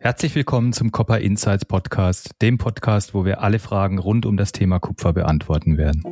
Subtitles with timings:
[0.00, 4.52] Herzlich willkommen zum Copper Insights Podcast, dem Podcast, wo wir alle Fragen rund um das
[4.52, 6.02] Thema Kupfer beantworten werden.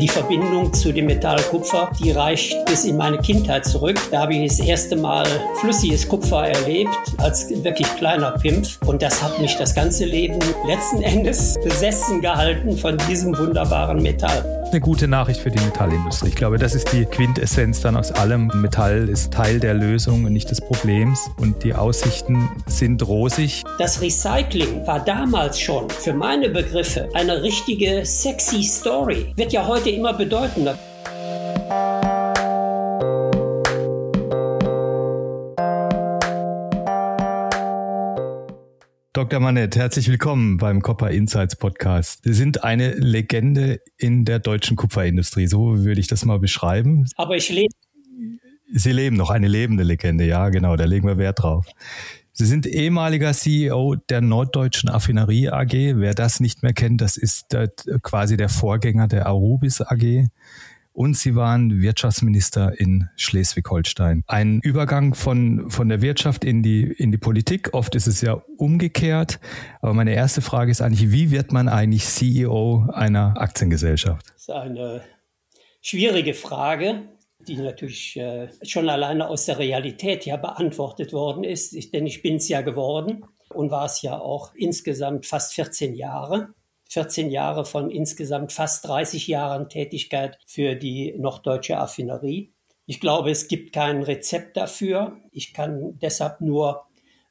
[0.00, 3.98] Die Verbindung zu dem Metall Kupfer, die reicht bis in meine Kindheit zurück.
[4.12, 5.26] Da habe ich das erste Mal
[5.56, 8.78] flüssiges Kupfer erlebt, als wirklich kleiner Pimpf.
[8.86, 14.61] Und das hat mich das ganze Leben letzten Endes besessen gehalten von diesem wunderbaren Metall
[14.72, 16.28] eine gute Nachricht für die Metallindustrie.
[16.28, 18.50] Ich glaube, das ist die Quintessenz dann aus allem.
[18.54, 21.30] Metall ist Teil der Lösung und nicht des Problems.
[21.36, 23.62] Und die Aussichten sind rosig.
[23.78, 29.32] Das Recycling war damals schon für meine Begriffe eine richtige sexy Story.
[29.36, 30.78] Wird ja heute immer bedeutender.
[39.14, 39.40] Dr.
[39.40, 42.22] Manett, herzlich willkommen beim Copper Insights Podcast.
[42.24, 47.04] Sie sind eine Legende in der deutschen Kupferindustrie, so würde ich das mal beschreiben.
[47.16, 47.74] Aber ich lebe.
[48.72, 51.66] Sie leben noch, eine lebende Legende, ja, genau, da legen wir Wert drauf.
[52.32, 55.72] Sie sind ehemaliger CEO der Norddeutschen Affinerie AG.
[55.72, 57.54] Wer das nicht mehr kennt, das ist
[58.00, 60.28] quasi der Vorgänger der Arubis AG
[60.92, 64.22] und Sie waren Wirtschaftsminister in Schleswig-Holstein.
[64.26, 67.70] Ein Übergang von, von der Wirtschaft in die, in die Politik.
[67.72, 69.40] Oft ist es ja umgekehrt.
[69.80, 74.26] Aber meine erste Frage ist eigentlich, wie wird man eigentlich CEO einer Aktiengesellschaft?
[74.26, 75.02] Das ist eine
[75.80, 77.02] schwierige Frage
[77.48, 81.74] die natürlich äh, schon alleine aus der Realität ja beantwortet worden ist.
[81.92, 86.54] Denn ich bin es ja geworden und war es ja auch insgesamt fast 14 Jahre.
[86.92, 92.52] 14 Jahre von insgesamt fast 30 Jahren Tätigkeit für die Norddeutsche Affinerie.
[92.84, 95.16] Ich glaube, es gibt kein Rezept dafür.
[95.30, 96.82] Ich kann deshalb nur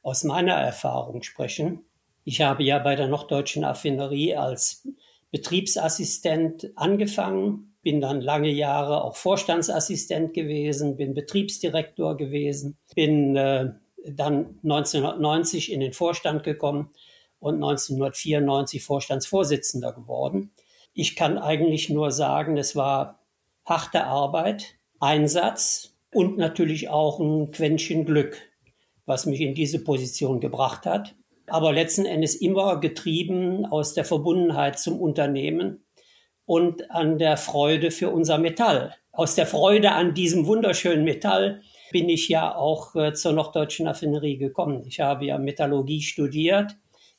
[0.02, 1.84] aus meiner Erfahrung sprechen.
[2.24, 4.88] Ich habe ja bei der Norddeutschen Affinerie als
[5.30, 13.70] Betriebsassistent angefangen, bin dann lange Jahre auch Vorstandsassistent gewesen, bin Betriebsdirektor gewesen, bin äh,
[14.04, 16.90] dann 1990 in den Vorstand gekommen
[17.42, 20.52] und 1994 Vorstandsvorsitzender geworden.
[20.94, 23.18] Ich kann eigentlich nur sagen, es war
[23.64, 28.38] harte Arbeit, Einsatz und natürlich auch ein Quäntchen Glück,
[29.06, 31.16] was mich in diese Position gebracht hat.
[31.48, 35.84] Aber letzten Endes immer getrieben aus der Verbundenheit zum Unternehmen
[36.46, 38.94] und an der Freude für unser Metall.
[39.10, 44.38] Aus der Freude an diesem wunderschönen Metall bin ich ja auch äh, zur Norddeutschen Affinerie
[44.38, 44.84] gekommen.
[44.86, 46.76] Ich habe ja Metallurgie studiert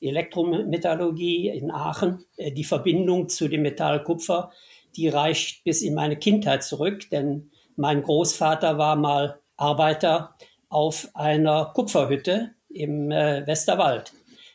[0.07, 2.25] Elektrometallurgie in Aachen.
[2.37, 4.51] Äh, die Verbindung zu dem Metall Kupfer,
[4.95, 10.35] die reicht bis in meine Kindheit zurück, denn mein Großvater war mal Arbeiter
[10.69, 14.13] auf einer Kupferhütte im äh, Westerwald.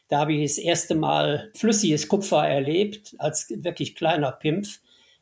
[0.08, 4.80] Da habe ich das erste Mal flüssiges Kupfer erlebt, als wirklich kleiner Pimpf.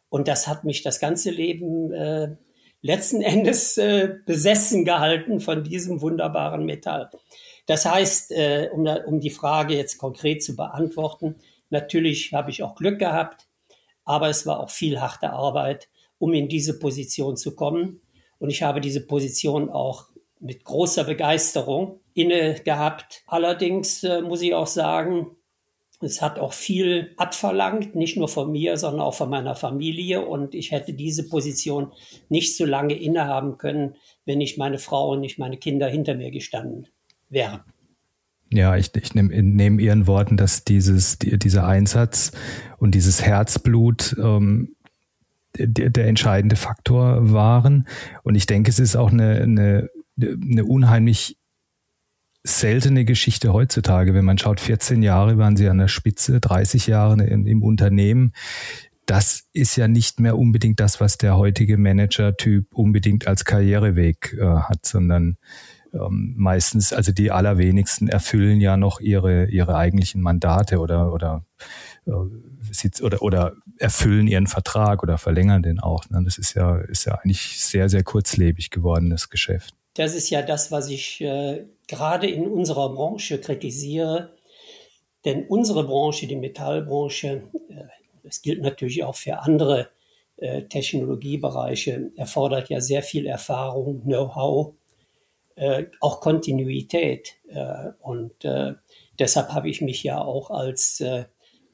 [0.09, 2.37] Und das hat mich das ganze Leben äh,
[2.83, 7.11] letzten Endes äh, besessen gehalten von diesem wunderbaren Metall.
[7.67, 11.37] Das heißt, äh, um, um die Frage jetzt konkret zu beantworten,
[11.69, 13.49] natürlich habe ich auch Glück gehabt,
[14.05, 15.89] aber es war auch viel harte Arbeit,
[16.19, 18.01] um in diese Position zu kommen.
[18.39, 20.07] Und ich habe diese Position auch
[20.39, 23.25] mit großer Begeisterung inne gehabt.
[23.27, 25.37] Allerdings äh, muss ich auch sagen,
[26.01, 30.25] es hat auch viel abverlangt, nicht nur von mir, sondern auch von meiner Familie.
[30.25, 31.93] Und ich hätte diese Position
[32.29, 36.31] nicht so lange innehaben können, wenn nicht meine Frau und nicht meine Kinder hinter mir
[36.31, 36.89] gestanden
[37.29, 37.61] wären.
[38.53, 42.33] Ja, ich, ich nehme nehm Ihren Worten, dass dieses, die, dieser Einsatz
[42.79, 44.77] und dieses Herzblut ähm,
[45.59, 47.87] der, der entscheidende Faktor waren.
[48.23, 51.39] Und ich denke, es ist auch eine, eine, eine unheimlich
[52.45, 54.15] seltene Geschichte heutzutage.
[54.15, 58.33] Wenn man schaut, 14 Jahre waren Sie an der Spitze, 30 Jahre im, im Unternehmen.
[59.07, 64.45] Das ist ja nicht mehr unbedingt das, was der heutige Manager-Typ unbedingt als Karriereweg äh,
[64.45, 65.37] hat, sondern
[66.01, 71.45] ähm, meistens, also die allerwenigsten erfüllen ja noch ihre, ihre eigentlichen Mandate oder, oder,
[72.07, 76.09] äh, oder, oder erfüllen ihren Vertrag oder verlängern den auch.
[76.11, 76.23] Ne?
[76.25, 79.75] Das ist ja, ist ja eigentlich sehr, sehr kurzlebig geworden, das Geschäft.
[79.95, 84.35] Das ist ja das, was ich äh, gerade in unserer Branche kritisiere.
[85.25, 87.85] Denn unsere Branche, die Metallbranche, äh,
[88.23, 89.89] das gilt natürlich auch für andere
[90.37, 94.76] äh, Technologiebereiche, erfordert ja sehr viel Erfahrung, Know-how
[95.57, 97.35] äh, auch Kontinuität.
[97.49, 98.75] Äh, und äh,
[99.19, 101.25] deshalb habe ich mich ja auch als äh,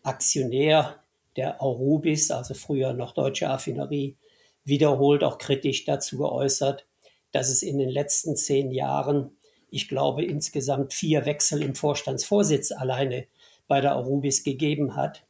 [0.02, 1.02] Aktionär
[1.37, 4.17] der Aurubis, also früher noch Deutsche Affinerie,
[4.64, 6.87] wiederholt auch kritisch dazu geäußert,
[7.32, 9.37] dass es in den letzten zehn Jahren,
[9.70, 13.26] ich glaube, insgesamt vier Wechsel im Vorstandsvorsitz alleine
[13.67, 15.25] bei der Aurubis gegeben hat.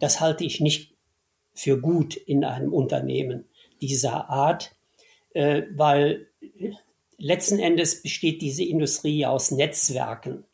[0.00, 0.94] Das halte ich nicht
[1.54, 3.46] für gut in einem Unternehmen
[3.80, 4.76] dieser Art,
[5.32, 6.28] äh, weil
[7.18, 10.44] letzten Endes besteht diese Industrie aus Netzwerken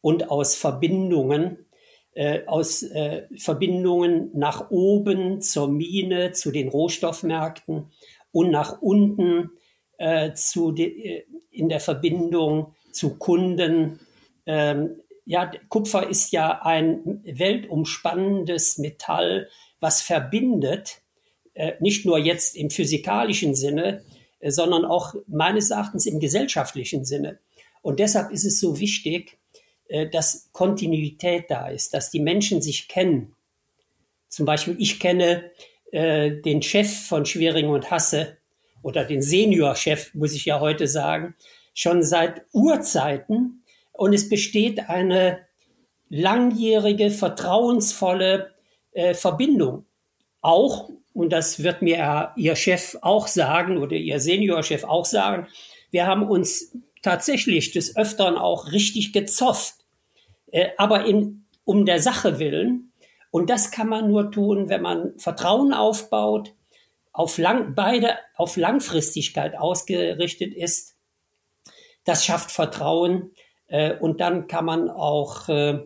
[0.00, 1.66] und aus Verbindungen,
[2.12, 7.90] äh, aus äh, Verbindungen nach oben zur Mine, zu den Rohstoffmärkten
[8.32, 9.50] und nach unten
[9.98, 14.00] äh, zu de, äh, in der Verbindung zu Kunden.
[14.46, 19.48] Ähm, ja, Kupfer ist ja ein weltumspannendes Metall,
[19.80, 21.02] was verbindet,
[21.54, 24.02] äh, nicht nur jetzt im physikalischen Sinne,
[24.42, 27.38] sondern auch meines Erachtens im gesellschaftlichen Sinne.
[27.82, 29.38] Und deshalb ist es so wichtig,
[29.88, 33.34] äh, dass Kontinuität da ist, dass die Menschen sich kennen.
[34.28, 35.50] Zum Beispiel, ich kenne
[35.92, 38.36] äh, den Chef von Schwering und Hasse
[38.82, 41.34] oder den Seniorchef, muss ich ja heute sagen,
[41.74, 43.64] schon seit Urzeiten.
[43.92, 45.40] Und es besteht eine
[46.08, 48.54] langjährige, vertrauensvolle
[48.92, 49.86] äh, Verbindung.
[50.40, 55.48] Auch, und das wird mir Ihr Chef auch sagen oder Ihr Seniorchef auch sagen,
[55.90, 56.72] wir haben uns
[57.02, 59.74] tatsächlich des Öfteren auch richtig gezofft,
[60.52, 62.92] äh, aber in, um der Sache willen.
[63.32, 66.54] Und das kann man nur tun, wenn man Vertrauen aufbaut,
[67.12, 70.94] auf lang, beide auf Langfristigkeit ausgerichtet ist.
[72.04, 73.32] Das schafft Vertrauen
[73.66, 75.80] äh, und dann kann man auch äh,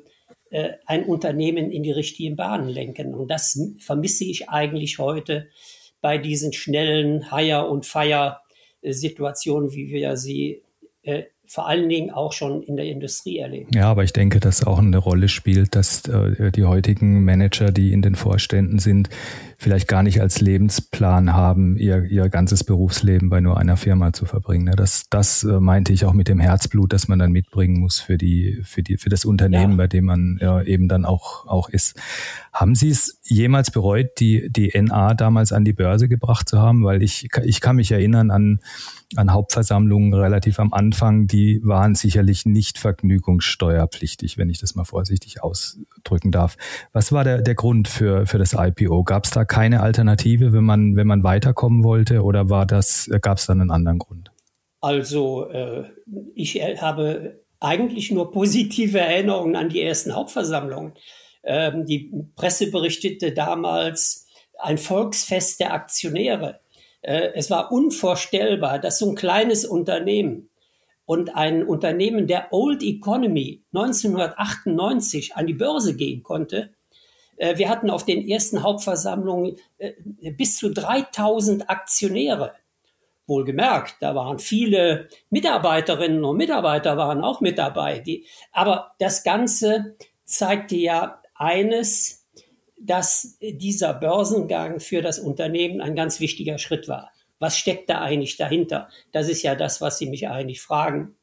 [0.52, 3.14] äh, ein Unternehmen in die richtigen Bahnen lenken.
[3.14, 5.48] Und das vermisse ich eigentlich heute
[6.02, 10.62] bei diesen schnellen Hire- und Fire-Situationen, wie wir sie
[11.04, 13.68] äh, vor allen Dingen auch schon in der Industrie erleben.
[13.74, 17.92] Ja, aber ich denke, dass auch eine Rolle spielt, dass äh, die heutigen Manager, die
[17.92, 19.10] in den Vorständen sind,
[19.58, 24.24] vielleicht gar nicht als Lebensplan haben, ihr, ihr ganzes Berufsleben bei nur einer Firma zu
[24.24, 24.64] verbringen.
[24.64, 24.76] Ne?
[24.76, 28.16] Das, das äh, meinte ich auch mit dem Herzblut, das man dann mitbringen muss für
[28.16, 29.76] die, für die, für das Unternehmen, ja.
[29.76, 32.00] bei dem man ja, eben dann auch, auch ist.
[32.54, 36.82] Haben Sie es jemals bereut, die, die NA damals an die Börse gebracht zu haben?
[36.82, 38.60] Weil ich, ich kann mich erinnern an
[39.16, 45.42] an Hauptversammlungen relativ am Anfang, die waren sicherlich nicht vergnügungssteuerpflichtig, wenn ich das mal vorsichtig
[45.42, 46.56] ausdrücken darf.
[46.92, 49.04] Was war der, der Grund für, für das IPO?
[49.04, 53.38] Gab es da keine Alternative, wenn man, wenn man weiterkommen wollte oder war das, gab
[53.38, 54.32] es dann einen anderen Grund?
[54.80, 55.84] Also äh,
[56.34, 60.94] ich habe eigentlich nur positive Erinnerungen an die ersten Hauptversammlungen.
[61.44, 64.26] Ähm, die Presse berichtete damals
[64.58, 66.60] ein Volksfest der Aktionäre.
[67.02, 70.48] Äh, es war unvorstellbar, dass so ein kleines Unternehmen
[71.04, 76.70] und ein Unternehmen der Old Economy 1998 an die Börse gehen konnte.
[77.36, 79.92] Äh, wir hatten auf den ersten Hauptversammlungen äh,
[80.32, 82.54] bis zu 3000 Aktionäre.
[83.26, 88.00] Wohlgemerkt, da waren viele Mitarbeiterinnen und Mitarbeiter waren auch mit dabei.
[88.00, 92.21] Die, aber das Ganze zeigte ja eines,
[92.82, 97.12] dass dieser Börsengang für das Unternehmen ein ganz wichtiger Schritt war.
[97.38, 98.88] Was steckt da eigentlich dahinter?
[99.12, 101.16] Das ist ja das, was Sie mich eigentlich fragen.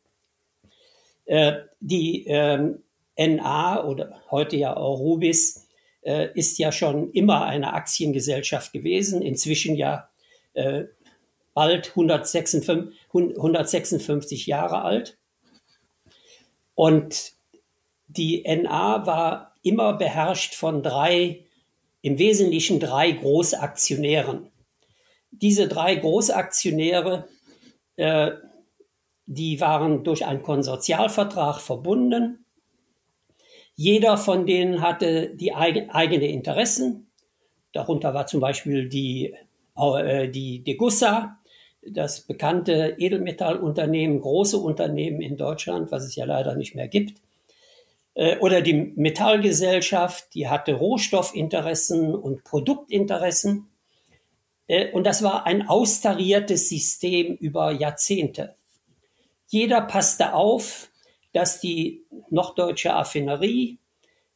[1.25, 2.75] Äh, die äh,
[3.17, 5.67] NA oder heute ja Eurobis
[6.01, 10.09] äh, ist ja schon immer eine Aktiengesellschaft gewesen, inzwischen ja
[10.53, 10.85] äh,
[11.53, 15.17] bald 156, 156 Jahre alt.
[16.73, 17.33] Und
[18.07, 21.45] die NA war immer beherrscht von drei
[22.01, 24.51] im Wesentlichen drei Großaktionären.
[25.31, 27.28] Diese drei Großaktionäre,
[27.98, 28.31] äh,
[29.25, 32.45] die waren durch einen Konsortialvertrag verbunden.
[33.76, 37.12] Jeder von denen hatte die eigen, eigene Interessen.
[37.73, 39.35] Darunter war zum Beispiel die,
[39.78, 41.38] äh, die Degussa,
[41.81, 47.21] das bekannte Edelmetallunternehmen, große Unternehmen in Deutschland, was es ja leider nicht mehr gibt.
[48.19, 53.69] Äh, oder die Metallgesellschaft, die hatte Rohstoffinteressen und Produktinteressen.
[54.68, 58.56] Äh, und das war ein austariertes System über Jahrzehnte.
[59.47, 60.90] Jeder passte auf,
[61.31, 63.80] dass die norddeutsche Affinerie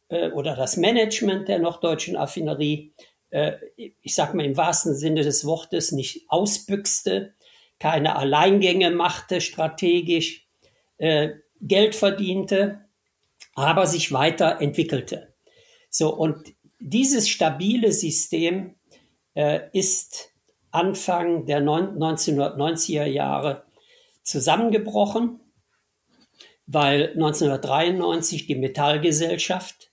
[0.08, 2.94] äh, oder das Management der norddeutschen Affinerie,
[4.04, 7.34] ich sag mal im wahrsten Sinne des Wortes, nicht ausbüchste,
[7.80, 10.46] keine Alleingänge machte strategisch,
[11.00, 12.83] Geld verdiente
[13.56, 15.34] aber sich weiterentwickelte.
[15.90, 18.76] So, und dieses stabile System
[19.36, 20.32] äh, ist
[20.72, 23.64] Anfang der 1990er Jahre
[24.24, 25.40] zusammengebrochen,
[26.66, 29.92] weil 1993 die Metallgesellschaft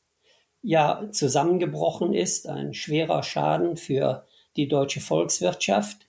[0.63, 4.27] ja zusammengebrochen ist, ein schwerer Schaden für
[4.57, 6.07] die deutsche Volkswirtschaft.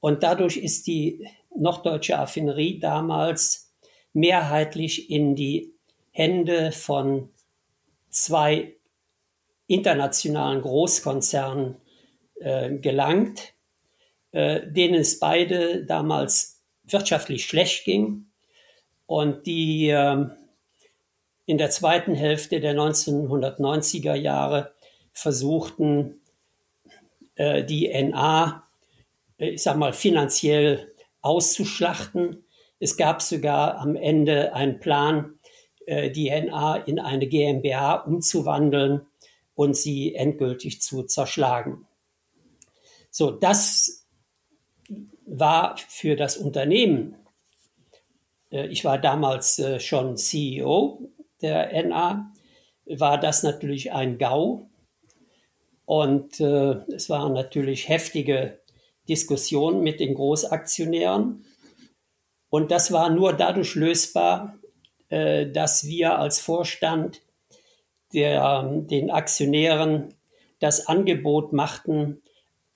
[0.00, 3.72] Und dadurch ist die norddeutsche Affinerie damals
[4.12, 5.71] mehrheitlich in die
[6.12, 7.30] Hände von
[8.10, 8.76] zwei
[9.66, 11.76] internationalen Großkonzernen
[12.40, 13.54] äh, gelangt,
[14.30, 18.26] äh, denen es beide damals wirtschaftlich schlecht ging
[19.06, 20.26] und die äh,
[21.46, 24.72] in der zweiten Hälfte der 1990er Jahre
[25.12, 26.20] versuchten,
[27.34, 28.68] äh, die NA,
[29.38, 32.44] äh, ich sag mal, finanziell auszuschlachten.
[32.78, 35.38] Es gab sogar am Ende einen Plan,
[36.10, 39.06] die NA in eine GmbH umzuwandeln
[39.54, 41.86] und sie endgültig zu zerschlagen.
[43.10, 44.06] So, das
[45.26, 47.16] war für das Unternehmen,
[48.50, 51.08] ich war damals schon CEO
[51.40, 52.32] der NA,
[52.86, 54.68] war das natürlich ein GAU.
[55.84, 58.60] Und äh, es waren natürlich heftige
[59.08, 61.44] Diskussionen mit den Großaktionären.
[62.48, 64.61] Und das war nur dadurch lösbar, äh,
[65.12, 67.20] dass wir als Vorstand
[68.12, 70.14] der, den Aktionären
[70.58, 72.22] das Angebot machten,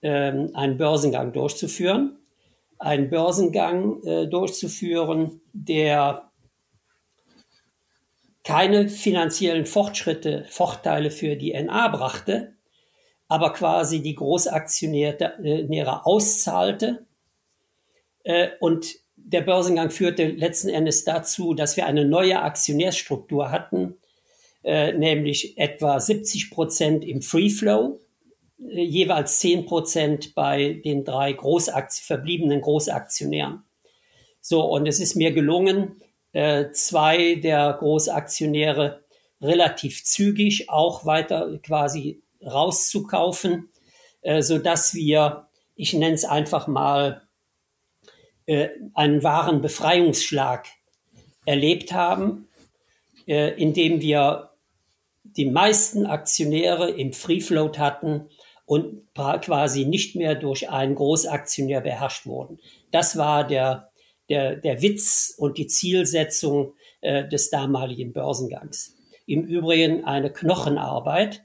[0.01, 2.19] äh, einen Börsengang durchzuführen.
[2.79, 6.31] Einen Börsengang äh, durchzuführen, der
[8.45, 12.55] keine finanziellen Fortschritte, Vorteile für die NA brachte,
[13.29, 17.07] aber quasi die Großaktionäre auszahlte.
[18.25, 18.95] Äh, und
[19.27, 23.97] der Börsengang führte letzten Endes dazu, dass wir eine neue Aktionärsstruktur hatten,
[24.63, 27.99] äh, nämlich etwa 70 Prozent im Free Flow,
[28.61, 33.65] äh, jeweils 10 Prozent bei den drei Großakt verbliebenen Großaktionären.
[34.41, 36.01] So, und es ist mir gelungen,
[36.33, 39.03] äh, zwei der Großaktionäre
[39.43, 43.71] relativ zügig auch weiter quasi rauszukaufen,
[44.23, 47.26] äh, so dass wir, ich nenne es einfach mal,
[48.47, 50.67] äh, einen wahren Befreiungsschlag
[51.45, 52.49] erlebt haben,
[53.27, 54.51] äh, indem wir
[55.23, 58.29] die meisten Aktionäre im Free Float hatten
[58.65, 62.59] und quasi nicht mehr durch einen Großaktionär beherrscht wurden.
[62.91, 63.91] Das war der
[64.29, 68.97] der, der Witz und die Zielsetzung äh, des damaligen Börsengangs.
[69.27, 71.45] Im Übrigen eine Knochenarbeit,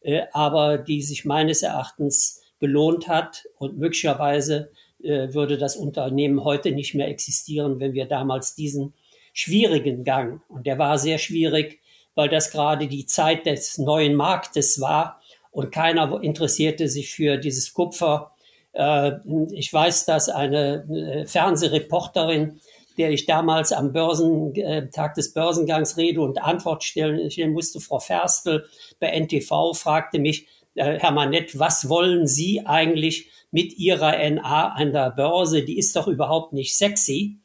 [0.00, 4.70] äh, aber die sich meines Erachtens gelohnt hat und möglicherweise
[5.04, 8.94] würde das Unternehmen heute nicht mehr existieren, wenn wir damals diesen
[9.34, 11.80] schwierigen Gang, und der war sehr schwierig,
[12.14, 15.20] weil das gerade die Zeit des neuen Marktes war
[15.50, 18.32] und keiner interessierte sich für dieses Kupfer.
[18.72, 19.12] Äh,
[19.52, 22.60] ich weiß, dass eine äh, Fernsehreporterin,
[22.98, 28.66] der ich damals am Börsentag äh, des Börsengangs Rede und Antwort stellen musste, Frau Ferstel
[29.00, 30.46] bei NTV, fragte mich,
[30.76, 35.62] Herr Manett, was wollen Sie eigentlich mit Ihrer NA an der Börse?
[35.62, 37.38] Die ist doch überhaupt nicht sexy.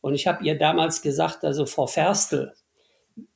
[0.00, 2.52] Und ich habe ihr damals gesagt, also Frau Ferstel,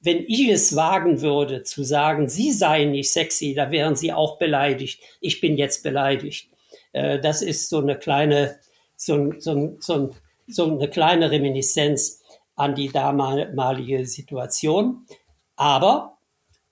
[0.00, 4.38] wenn ich es wagen würde zu sagen, Sie seien nicht sexy, da wären Sie auch
[4.38, 5.00] beleidigt.
[5.20, 6.50] Ich bin jetzt beleidigt.
[6.92, 8.58] Äh, das ist so eine kleine,
[8.96, 10.10] so, so, so,
[10.48, 12.22] so eine kleine Reminiszenz
[12.56, 15.06] an die damalige Situation.
[15.54, 16.18] Aber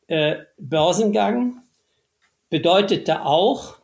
[0.08, 1.62] äh, Börsengang
[2.50, 3.83] bedeutete auch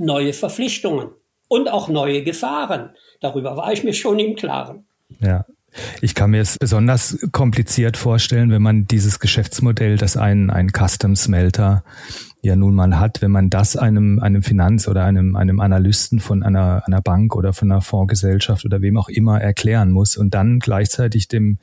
[0.00, 1.10] neue Verpflichtungen
[1.48, 2.90] und auch neue Gefahren.
[3.20, 4.84] Darüber war ich mir schon im Klaren.
[5.20, 5.44] Ja.
[6.00, 11.14] Ich kann mir es besonders kompliziert vorstellen, wenn man dieses Geschäftsmodell, das ein, ein Custom
[11.14, 11.84] Smelter
[12.42, 16.42] ja nun mal hat, wenn man das einem, einem Finanz- oder einem, einem Analysten von
[16.42, 20.58] einer, einer Bank oder von einer Fondsgesellschaft oder wem auch immer erklären muss und dann
[20.58, 21.58] gleichzeitig dem,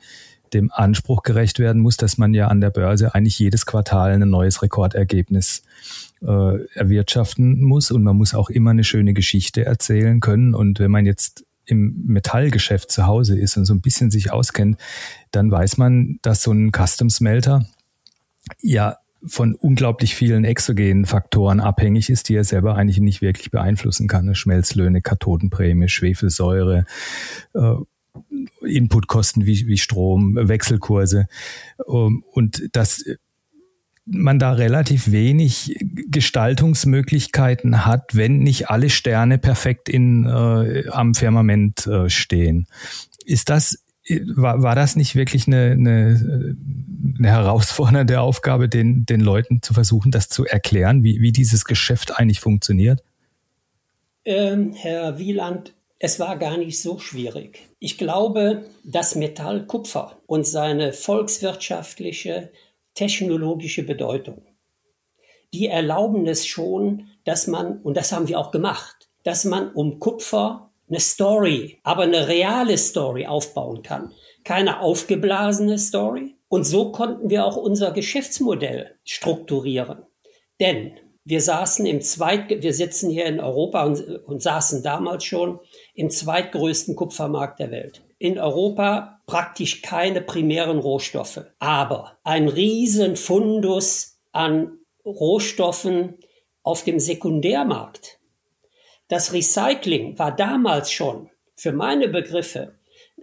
[0.54, 4.28] dem Anspruch gerecht werden muss, dass man ja an der Börse eigentlich jedes Quartal ein
[4.28, 5.62] neues Rekordergebnis
[6.22, 10.54] äh, erwirtschaften muss und man muss auch immer eine schöne Geschichte erzählen können.
[10.54, 14.78] Und wenn man jetzt im Metallgeschäft zu Hause ist und so ein bisschen sich auskennt,
[15.30, 17.66] dann weiß man, dass so ein Custom Smelter
[18.60, 24.06] ja von unglaublich vielen exogenen Faktoren abhängig ist, die er selber eigentlich nicht wirklich beeinflussen
[24.06, 24.34] kann.
[24.34, 26.84] Schmelzlöhne, Kathodenprämie, Schwefelsäure,
[27.54, 27.74] äh,
[28.62, 31.26] Inputkosten wie, wie Strom, Wechselkurse.
[31.84, 33.04] Um, und dass
[34.04, 35.76] man da relativ wenig
[36.08, 42.66] Gestaltungsmöglichkeiten hat, wenn nicht alle Sterne perfekt in, äh, am Firmament äh, stehen.
[43.24, 43.84] Ist das
[44.34, 46.56] war, war das nicht wirklich eine, eine,
[47.18, 52.18] eine herausfordernde Aufgabe, den, den Leuten zu versuchen, das zu erklären, wie, wie dieses Geschäft
[52.18, 53.02] eigentlich funktioniert?
[54.24, 57.68] Ähm, Herr Wieland, es war gar nicht so schwierig.
[57.80, 62.52] Ich glaube, das Metall Kupfer und seine volkswirtschaftliche,
[62.94, 64.42] technologische Bedeutung,
[65.52, 69.98] die erlauben es schon, dass man, und das haben wir auch gemacht, dass man um
[69.98, 74.12] Kupfer eine Story, aber eine reale Story aufbauen kann.
[74.44, 76.36] Keine aufgeblasene Story.
[76.48, 80.04] Und so konnten wir auch unser Geschäftsmodell strukturieren.
[80.60, 80.92] Denn
[81.28, 85.60] Wir saßen im zweit, wir sitzen hier in Europa und, und saßen damals schon
[85.98, 88.02] im zweitgrößten Kupfermarkt der Welt.
[88.18, 96.18] In Europa praktisch keine primären Rohstoffe, aber ein riesen Fundus an Rohstoffen
[96.62, 98.20] auf dem Sekundärmarkt.
[99.08, 102.78] Das Recycling war damals schon für meine Begriffe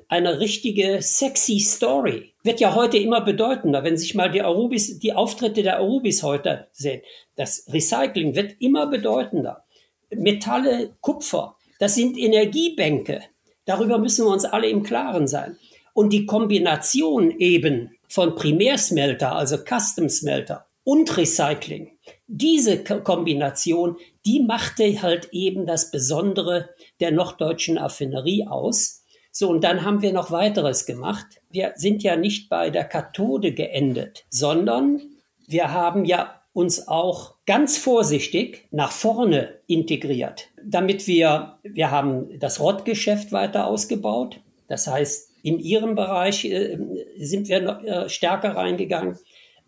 [0.09, 2.33] eine richtige sexy Story.
[2.43, 6.67] Wird ja heute immer bedeutender, wenn sich mal die Arubis, die Auftritte der Arubis heute
[6.73, 7.01] sehen.
[7.35, 9.63] Das Recycling wird immer bedeutender.
[10.09, 13.21] Metalle, Kupfer, das sind Energiebänke.
[13.65, 15.57] Darüber müssen wir uns alle im Klaren sein.
[15.93, 25.01] Und die Kombination eben von Primärsmelter, also Custom Smelter und Recycling, diese Kombination, die machte
[25.01, 29.03] halt eben das Besondere der norddeutschen Affinerie aus.
[29.31, 31.25] So, und dann haben wir noch weiteres gemacht.
[31.49, 35.01] Wir sind ja nicht bei der Kathode geendet, sondern
[35.47, 42.61] wir haben ja uns auch ganz vorsichtig nach vorne integriert, damit wir, wir haben das
[42.61, 44.39] Rottgeschäft weiter ausgebaut.
[44.69, 46.79] Das heißt, in ihrem Bereich äh,
[47.17, 49.19] sind wir noch, äh, stärker reingegangen,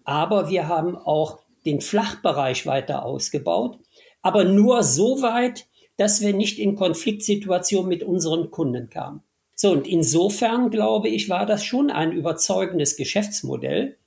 [0.05, 3.79] aber wir haben auch den Flachbereich weiter ausgebaut,
[4.21, 5.67] aber nur so weit,
[5.97, 9.23] dass wir nicht in Konfliktsituationen mit unseren Kunden kamen.
[9.55, 13.97] So, und insofern glaube ich, war das schon ein überzeugendes Geschäftsmodell,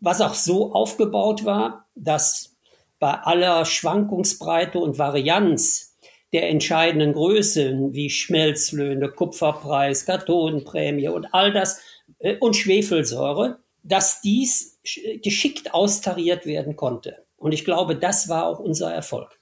[0.00, 2.56] was auch so aufgebaut war, dass
[2.98, 5.96] bei aller Schwankungsbreite und Varianz
[6.32, 11.80] der entscheidenden Größen wie Schmelzlöhne, Kupferpreis, Kathodenprämie und all das
[12.18, 14.78] äh, und Schwefelsäure, dass dies
[15.22, 17.24] geschickt austariert werden konnte.
[17.36, 19.37] Und ich glaube, das war auch unser Erfolg.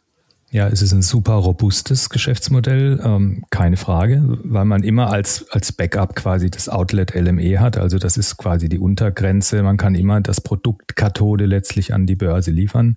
[0.51, 5.73] Ja, es ist ein super robustes Geschäftsmodell, ähm, keine Frage, weil man immer als, als
[5.73, 7.77] Backup quasi das Outlet LME hat.
[7.77, 9.63] Also das ist quasi die Untergrenze.
[9.65, 12.97] Man kann immer das Produkt Kathode letztlich an die Börse liefern.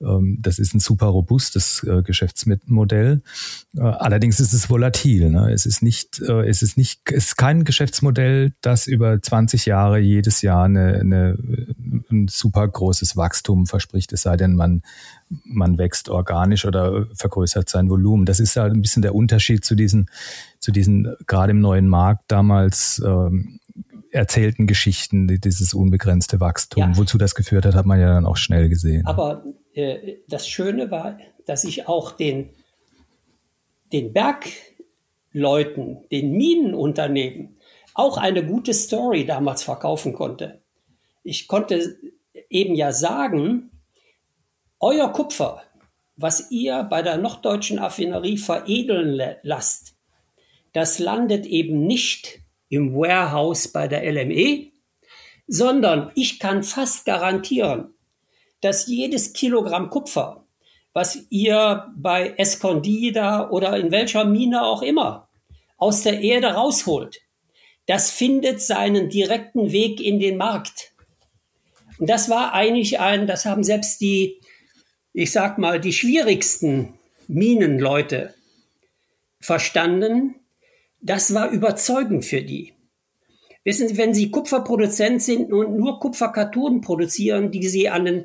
[0.00, 3.22] Ähm, das ist ein super robustes äh, Geschäftsmodell.
[3.76, 5.30] Äh, allerdings ist es volatil.
[5.30, 5.52] Ne?
[5.52, 9.98] Es ist nicht, äh, es ist nicht, es ist kein Geschäftsmodell, das über 20 Jahre
[9.98, 11.38] jedes Jahr eine, eine,
[12.10, 14.82] ein super großes Wachstum verspricht, es sei denn, man,
[15.44, 18.26] man wächst organisch oder vergrößert sein Volumen.
[18.26, 20.10] Das ist halt ein bisschen der Unterschied zu diesen,
[20.58, 23.60] zu diesen gerade im neuen Markt damals ähm,
[24.10, 26.80] erzählten Geschichten, dieses unbegrenzte Wachstum.
[26.80, 26.96] Ja.
[26.96, 29.04] Wozu das geführt hat, hat man ja dann auch schnell gesehen.
[29.06, 32.50] Aber äh, das Schöne war, dass ich auch den,
[33.92, 37.56] den Bergleuten, den Minenunternehmen
[37.94, 40.60] auch eine gute Story damals verkaufen konnte.
[41.22, 41.96] Ich konnte
[42.50, 43.70] eben ja sagen,
[44.80, 45.62] euer Kupfer,
[46.16, 49.94] was ihr bei der norddeutschen Affinerie veredeln lasst,
[50.72, 54.72] das landet eben nicht im Warehouse bei der LME,
[55.46, 57.93] sondern ich kann fast garantieren,
[58.64, 60.46] dass jedes Kilogramm Kupfer,
[60.94, 65.28] was ihr bei Escondida oder in welcher Mine auch immer
[65.76, 67.20] aus der Erde rausholt,
[67.84, 70.92] das findet seinen direkten Weg in den Markt.
[71.98, 74.40] Und das war eigentlich ein, das haben selbst die,
[75.12, 76.94] ich sag mal, die schwierigsten
[77.28, 78.32] Minenleute
[79.40, 80.36] verstanden.
[81.02, 82.72] Das war überzeugend für die.
[83.64, 88.24] Wissen Sie, wenn Sie Kupferproduzent sind und nur Kupferkathoden produzieren, die Sie an den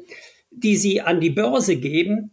[0.52, 2.32] die sie an die Börse geben,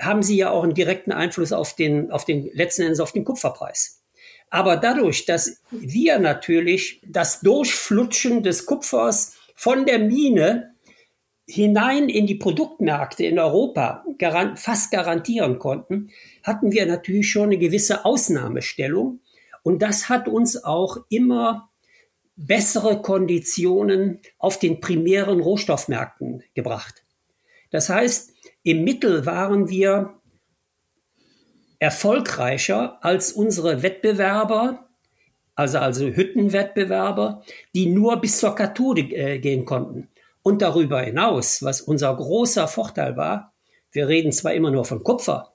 [0.00, 3.24] haben sie ja auch einen direkten Einfluss auf den, auf den, letzten Endes auf den
[3.24, 4.02] Kupferpreis.
[4.50, 10.74] Aber dadurch, dass wir natürlich das Durchflutschen des Kupfers von der Mine
[11.46, 16.10] hinein in die Produktmärkte in Europa garant, fast garantieren konnten,
[16.42, 19.20] hatten wir natürlich schon eine gewisse Ausnahmestellung.
[19.62, 21.70] Und das hat uns auch immer
[22.36, 27.02] bessere Konditionen auf den primären Rohstoffmärkten gebracht.
[27.70, 30.14] Das heißt, im Mittel waren wir
[31.78, 34.88] erfolgreicher als unsere Wettbewerber,
[35.54, 37.42] also, also Hüttenwettbewerber,
[37.74, 40.08] die nur bis zur Kathode äh, gehen konnten.
[40.42, 43.52] Und darüber hinaus, was unser großer Vorteil war,
[43.90, 45.54] wir reden zwar immer nur von Kupfer,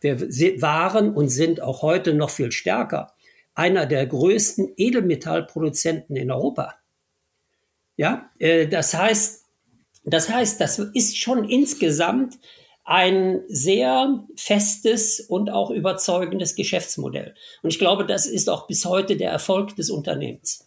[0.00, 3.14] wir waren und sind auch heute noch viel stärker,
[3.54, 6.76] einer der größten Edelmetallproduzenten in Europa.
[7.96, 9.47] Ja, äh, das heißt,
[10.14, 12.38] das heißt, das ist schon insgesamt
[12.84, 17.34] ein sehr festes und auch überzeugendes Geschäftsmodell.
[17.62, 20.64] Und ich glaube, das ist auch bis heute der Erfolg des Unternehmens.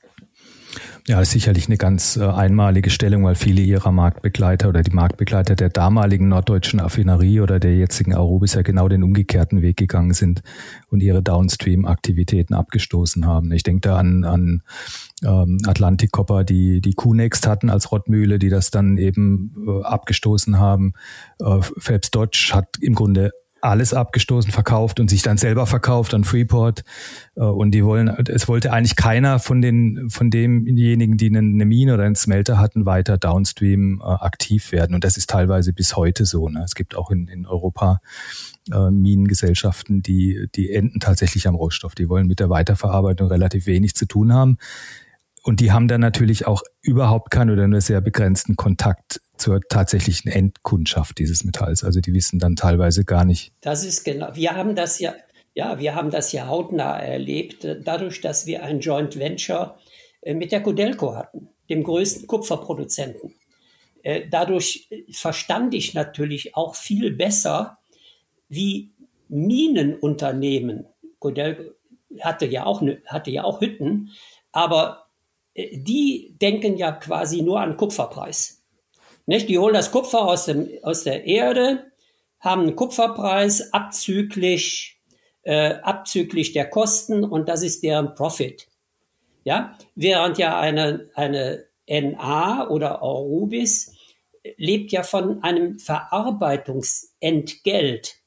[1.07, 5.55] Ja, ist sicherlich eine ganz äh, einmalige Stellung, weil viele ihrer Marktbegleiter oder die Marktbegleiter
[5.55, 10.43] der damaligen norddeutschen Affinerie oder der jetzigen Arubis ja genau den umgekehrten Weg gegangen sind
[10.89, 13.51] und ihre Downstream-Aktivitäten abgestoßen haben.
[13.51, 14.61] Ich denke da an, an
[15.23, 20.59] ähm, Atlantic Copper, die die Kunext hatten als Rottmühle, die das dann eben äh, abgestoßen
[20.59, 20.93] haben.
[21.39, 23.31] Äh, Phelps Dodge hat im Grunde
[23.61, 26.83] alles abgestoßen, verkauft und sich dann selber verkauft an Freeport.
[27.35, 31.93] Äh, und die wollen, es wollte eigentlich keiner von den, von demjenigen, die eine Mine
[31.93, 34.95] oder einen Smelter hatten, weiter downstream äh, aktiv werden.
[34.95, 36.49] Und das ist teilweise bis heute so.
[36.49, 36.63] Ne?
[36.63, 38.01] Es gibt auch in, in Europa
[38.71, 41.95] äh, Minengesellschaften, die, die enden tatsächlich am Rohstoff.
[41.95, 44.57] Die wollen mit der Weiterverarbeitung relativ wenig zu tun haben.
[45.43, 50.31] Und die haben dann natürlich auch überhaupt keinen oder nur sehr begrenzten Kontakt zur tatsächlichen
[50.31, 51.83] Endkundschaft dieses Metalls.
[51.83, 53.53] Also die wissen dann teilweise gar nicht.
[53.61, 54.29] Das ist genau.
[54.35, 55.13] Wir haben das ja,
[55.53, 59.77] ja, wir haben das ja hautnah erlebt, dadurch, dass wir ein Joint Venture
[60.21, 63.33] äh, mit der Codelco hatten, dem größten Kupferproduzenten.
[64.03, 67.79] Äh, dadurch verstand ich natürlich auch viel besser,
[68.47, 68.91] wie
[69.27, 70.85] Minenunternehmen,
[71.19, 71.71] Codelco
[72.19, 74.11] hatte ja auch, ne, hatte ja auch Hütten,
[74.51, 75.07] aber
[75.53, 78.60] äh, die denken ja quasi nur an Kupferpreis.
[79.31, 79.47] Nicht?
[79.47, 81.89] Die holen das Kupfer aus, dem, aus der Erde,
[82.41, 84.99] haben einen Kupferpreis abzüglich,
[85.43, 88.67] äh, abzüglich der Kosten und das ist deren Profit.
[89.45, 89.77] Ja?
[89.95, 93.95] Während ja eine, eine NA oder Aurubis
[94.57, 98.17] lebt ja von einem Verarbeitungsentgelt,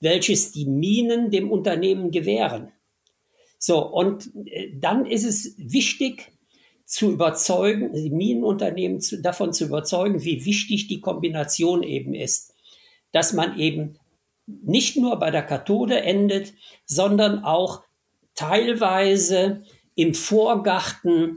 [0.00, 2.72] welches die Minen dem Unternehmen gewähren.
[3.60, 6.32] So, und äh, dann ist es wichtig,
[6.88, 12.54] zu überzeugen, die Minenunternehmen zu, davon zu überzeugen, wie wichtig die Kombination eben ist.
[13.12, 13.98] Dass man eben
[14.46, 16.54] nicht nur bei der Kathode endet,
[16.86, 17.82] sondern auch
[18.34, 19.64] teilweise
[19.96, 21.36] im Vorgarten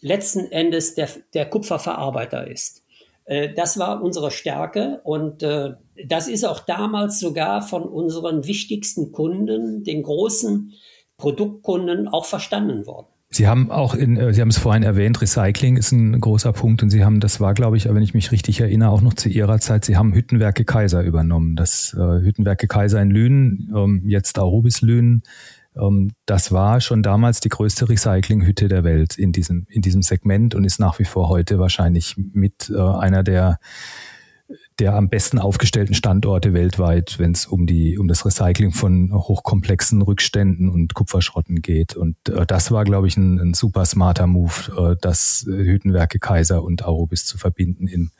[0.00, 2.84] letzten Endes der, der Kupferverarbeiter ist.
[3.24, 5.72] Äh, das war unsere Stärke und äh,
[6.06, 10.72] das ist auch damals sogar von unseren wichtigsten Kunden, den großen
[11.16, 13.08] Produktkunden, auch verstanden worden.
[13.34, 16.84] Sie haben auch in, äh, Sie haben es vorhin erwähnt, Recycling ist ein großer Punkt
[16.84, 19.28] und Sie haben, das war, glaube ich, wenn ich mich richtig erinnere, auch noch zu
[19.28, 21.56] Ihrer Zeit, Sie haben Hüttenwerke Kaiser übernommen.
[21.56, 25.22] Das äh, Hüttenwerke Kaiser in Lünen, ähm, jetzt Arubis Lünen,
[25.76, 30.54] ähm, das war schon damals die größte Recyclinghütte der Welt in diesem, in diesem Segment
[30.54, 33.58] und ist nach wie vor heute wahrscheinlich mit äh, einer der
[34.80, 40.02] der am besten aufgestellten Standorte weltweit, wenn es um die um das Recycling von hochkomplexen
[40.02, 41.96] Rückständen und Kupferschrotten geht.
[41.96, 46.64] Und äh, das war, glaube ich, ein, ein, super smarter Move, äh, das Hütenwerke Kaiser
[46.64, 48.10] und Aurobis zu verbinden im,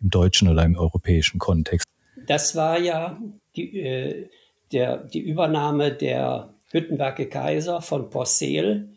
[0.00, 1.86] im deutschen oder im europäischen Kontext.
[2.26, 3.18] Das war ja
[3.56, 4.28] die, äh,
[4.72, 8.88] der, die Übernahme der Hüttenwerke Kaiser von Porcel.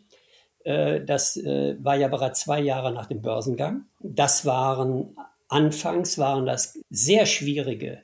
[0.64, 3.84] Äh, das äh, war ja bereits zwei Jahre nach dem Börsengang.
[4.00, 5.16] Das waren
[5.48, 8.02] Anfangs waren das sehr schwierige,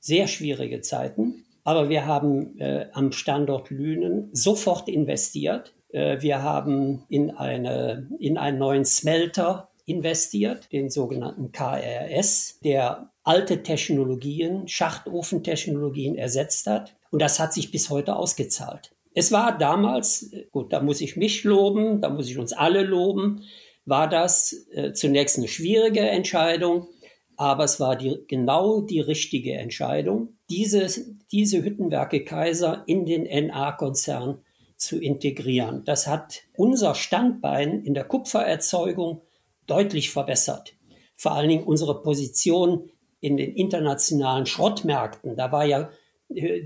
[0.00, 1.44] sehr schwierige Zeiten.
[1.64, 5.74] Aber wir haben äh, am Standort Lünen sofort investiert.
[5.90, 13.62] Äh, wir haben in, eine, in einen neuen Smelter investiert, den sogenannten KRS, der alte
[13.62, 16.96] Technologien, Schachtofentechnologien ersetzt hat.
[17.10, 18.92] Und das hat sich bis heute ausgezahlt.
[19.14, 22.82] Es war damals, äh, gut, da muss ich mich loben, da muss ich uns alle
[22.82, 23.42] loben,
[23.84, 26.88] war das äh, zunächst eine schwierige Entscheidung,
[27.36, 30.88] aber es war die, genau die richtige Entscheidung, diese,
[31.32, 34.42] diese Hüttenwerke Kaiser in den NA-Konzern
[34.76, 35.84] zu integrieren.
[35.84, 39.22] Das hat unser Standbein in der Kupfererzeugung
[39.66, 40.74] deutlich verbessert.
[41.14, 42.90] Vor allen Dingen unsere Position
[43.20, 45.36] in den internationalen Schrottmärkten.
[45.36, 45.90] Da war ja,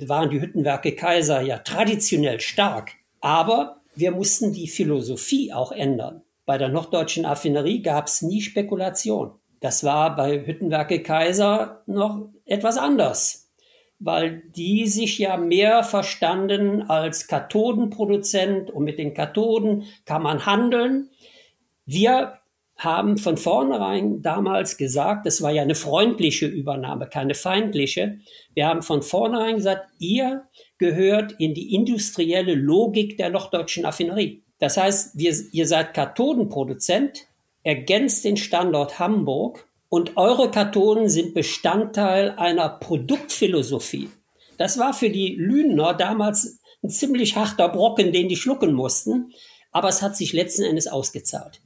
[0.07, 2.93] waren die Hüttenwerke Kaiser ja traditionell stark.
[3.21, 6.24] Aber wir mussten die Philosophie auch ändern.
[6.47, 9.33] Bei der norddeutschen Affinerie gab es nie Spekulation.
[9.61, 13.51] Das war bei Hüttenwerke Kaiser noch etwas anders,
[13.99, 21.09] weil die sich ja mehr verstanden als Kathodenproduzent und mit den Kathoden kann man handeln.
[21.87, 22.41] Wir
[22.77, 28.19] haben von vornherein damals gesagt, das war ja eine freundliche Übernahme, keine feindliche.
[28.53, 30.45] Wir haben von vornherein gesagt, ihr
[30.77, 34.44] gehört in die industrielle Logik der norddeutschen Affinerie.
[34.65, 37.27] Das heißt, wir, ihr seid Kathodenproduzent,
[37.65, 44.09] ergänzt den Standort Hamburg und eure Kathoden sind Bestandteil einer Produktphilosophie.
[44.57, 49.35] Das war für die Lüner damals ein ziemlich harter Brocken, den die schlucken mussten,
[49.71, 51.61] aber es hat sich letzten Endes ausgezahlt.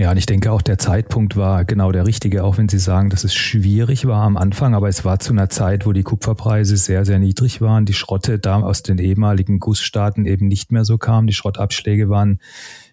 [0.00, 3.10] Ja, und ich denke auch der Zeitpunkt war genau der richtige, auch wenn Sie sagen,
[3.10, 6.78] dass es schwierig war am Anfang, aber es war zu einer Zeit, wo die Kupferpreise
[6.78, 10.96] sehr, sehr niedrig waren, die Schrotte da aus den ehemaligen Gussstaaten eben nicht mehr so
[10.96, 12.40] kamen, die Schrottabschläge waren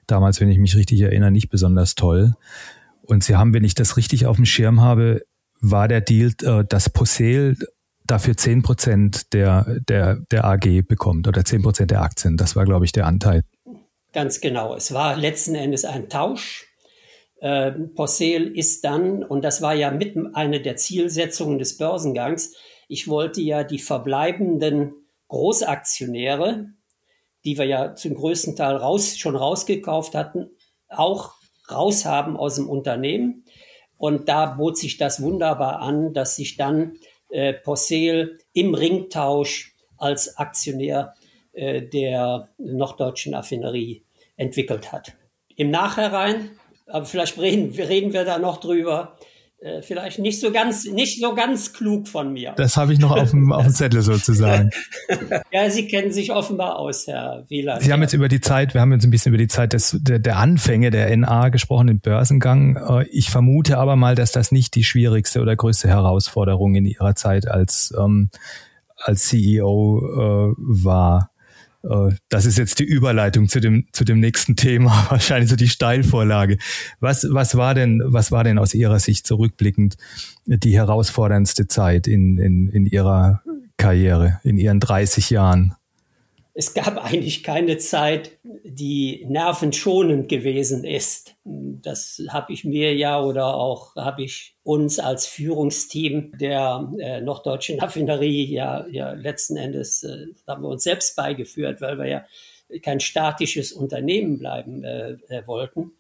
[0.06, 2.34] damals, wenn ich mich richtig erinnere, nicht besonders toll.
[3.04, 5.22] Und sie haben, wenn ich das richtig auf dem Schirm habe,
[5.62, 7.56] war der Deal, äh, dass Posel
[8.06, 12.36] dafür zehn Prozent der, der, der AG bekommt oder zehn Prozent der Aktien.
[12.36, 13.44] Das war, glaube ich, der Anteil.
[14.12, 14.76] Ganz genau.
[14.76, 16.67] Es war letzten Endes ein Tausch.
[17.40, 22.56] Äh, Porcel ist dann, und das war ja mit eine der Zielsetzungen des Börsengangs,
[22.88, 24.94] ich wollte ja die verbleibenden
[25.28, 26.68] Großaktionäre,
[27.44, 30.50] die wir ja zum größten Teil raus, schon rausgekauft hatten,
[30.88, 31.34] auch
[31.70, 33.44] raushaben aus dem Unternehmen.
[33.98, 36.98] Und da bot sich das wunderbar an, dass sich dann
[37.30, 41.14] äh, Porcel im Ringtausch als Aktionär
[41.52, 45.14] äh, der norddeutschen Affinerie entwickelt hat.
[45.56, 46.52] Im Nachhinein,
[46.88, 49.18] aber vielleicht reden, reden wir da noch drüber,
[49.60, 52.54] äh, vielleicht nicht so ganz, nicht so ganz klug von mir.
[52.58, 54.70] Das habe ich noch auf dem, auf dem Zettel sozusagen.
[55.52, 57.82] ja, Sie kennen sich offenbar aus, Herr Wieland.
[57.82, 59.98] Sie haben jetzt über die Zeit, wir haben jetzt ein bisschen über die Zeit des,
[60.00, 62.76] der, der Anfänge der NA gesprochen, den Börsengang.
[62.76, 67.16] Äh, ich vermute aber mal, dass das nicht die schwierigste oder größte Herausforderung in Ihrer
[67.16, 68.30] Zeit als, ähm,
[68.96, 71.32] als CEO äh, war.
[71.90, 75.70] Äh, das ist jetzt die Überleitung zu dem, zu dem nächsten Thema, wahrscheinlich so die
[75.70, 76.58] Steilvorlage.
[77.00, 79.98] Was, was war denn, was war denn aus Ihrer Sicht zurückblickend
[80.46, 83.42] die herausforderndste Zeit in, in, in Ihrer
[83.78, 85.76] Karriere, in Ihren 30 Jahren?
[86.58, 91.36] Es gab eigentlich keine Zeit, die nervenschonend gewesen ist.
[91.46, 97.80] Das habe ich mir ja oder auch habe ich uns als Führungsteam der äh, norddeutschen
[97.80, 102.26] Raffinerie ja, ja letzten Endes äh, haben wir uns selbst beigeführt, weil wir ja
[102.82, 105.92] kein statisches Unternehmen bleiben äh, äh wollten.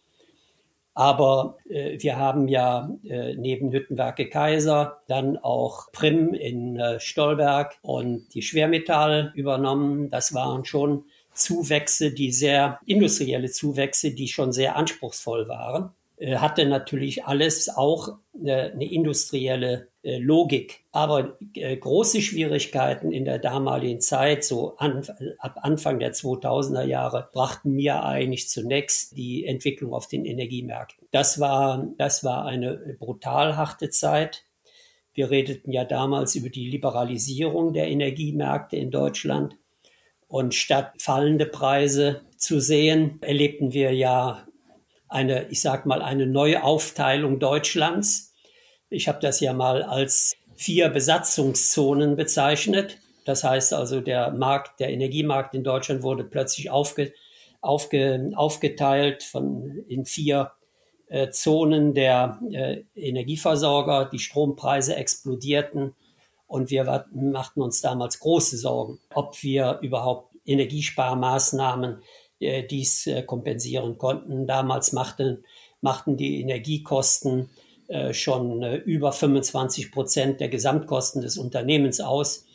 [0.97, 7.77] Aber äh, wir haben ja äh, neben Hüttenwerke Kaiser dann auch Prim in äh, Stolberg
[7.83, 10.09] und die Schwermetall übernommen.
[10.09, 15.91] Das waren schon Zuwächse, die sehr industrielle Zuwächse, die schon sehr anspruchsvoll waren.
[16.17, 20.85] Äh, hatte natürlich alles auch eine, eine industrielle äh, Logik.
[20.91, 25.05] Aber äh, große Schwierigkeiten in der damaligen Zeit, so an,
[25.39, 31.07] ab Anfang der 2000er Jahre, brachten mir eigentlich zunächst die Entwicklung auf den Energiemärkten.
[31.11, 34.45] Das war, das war eine brutal harte Zeit.
[35.13, 39.57] Wir redeten ja damals über die Liberalisierung der Energiemärkte in Deutschland.
[40.27, 44.45] Und statt fallende Preise zu sehen, erlebten wir ja
[45.09, 48.26] eine, ich sag mal, eine Neuaufteilung Deutschlands.
[48.89, 52.97] Ich habe das ja mal als vier Besatzungszonen bezeichnet.
[53.25, 57.13] Das heißt also, der Markt, der Energiemarkt in Deutschland wurde plötzlich aufge,
[57.61, 60.51] aufge, aufgeteilt von, in vier
[61.07, 64.05] äh, Zonen der äh, Energieversorger.
[64.05, 65.93] Die Strompreise explodierten
[66.47, 72.01] und wir machten uns damals große Sorgen, ob wir überhaupt Energiesparmaßnahmen
[72.39, 74.47] äh, dies äh, kompensieren konnten.
[74.47, 75.43] Damals machten,
[75.81, 77.49] machten die Energiekosten
[78.11, 82.47] schon über 25 Prozent der Gesamtkosten des Unternehmens aus.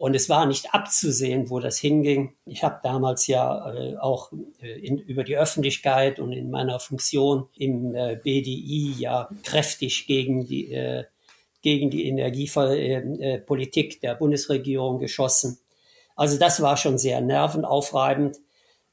[0.00, 2.32] Und es war nicht abzusehen, wo das hinging.
[2.46, 7.50] Ich habe damals ja äh, auch äh, in, über die Öffentlichkeit und in meiner Funktion
[7.54, 11.04] im äh, BDI ja kräftig gegen die, äh,
[11.60, 15.58] gegen die Energiepolitik der Bundesregierung geschossen.
[16.16, 18.38] Also das war schon sehr nervenaufreibend.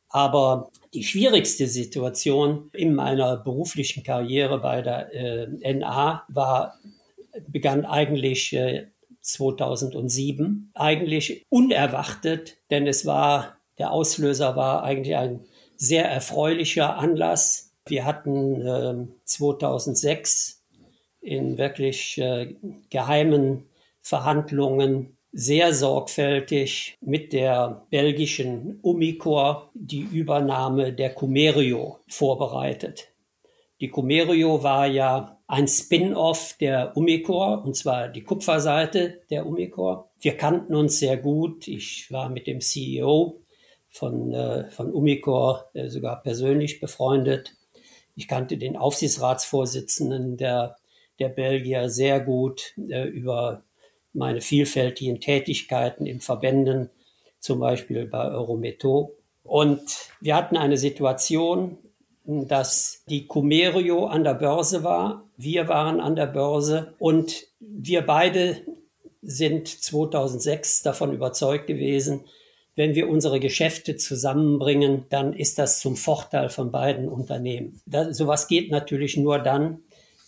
[0.10, 6.80] Aber die schwierigste Situation in meiner beruflichen Karriere bei der äh, NA war,
[7.48, 8.88] begann eigentlich äh,
[9.22, 10.72] 2007.
[10.74, 15.46] Eigentlich unerwartet, denn es war, der Auslöser war eigentlich ein
[15.76, 17.74] sehr erfreulicher Anlass.
[17.86, 20.64] Wir hatten äh, 2006
[21.22, 22.56] in wirklich äh,
[22.90, 23.66] geheimen
[24.00, 33.10] Verhandlungen sehr sorgfältig mit der belgischen Umicore die Übernahme der Cumerio vorbereitet.
[33.80, 40.06] Die Cumerio war ja ein Spin-off der Umicore, und zwar die Kupferseite der Umicore.
[40.20, 41.68] Wir kannten uns sehr gut.
[41.68, 43.40] Ich war mit dem CEO
[43.90, 47.54] von, äh, von Umicore äh, sogar persönlich befreundet.
[48.16, 50.78] Ich kannte den Aufsichtsratsvorsitzenden der,
[51.20, 53.67] der Belgier sehr gut äh, über
[54.18, 56.90] meine vielfältigen Tätigkeiten in Verbänden,
[57.40, 59.16] zum Beispiel bei Eurometo.
[59.44, 59.82] Und
[60.20, 61.78] wir hatten eine Situation,
[62.26, 68.58] dass die Cumerio an der Börse war, wir waren an der Börse und wir beide
[69.22, 72.26] sind 2006 davon überzeugt gewesen,
[72.76, 77.82] wenn wir unsere Geschäfte zusammenbringen, dann ist das zum Vorteil von beiden Unternehmen.
[77.86, 79.80] Das, sowas geht natürlich nur dann,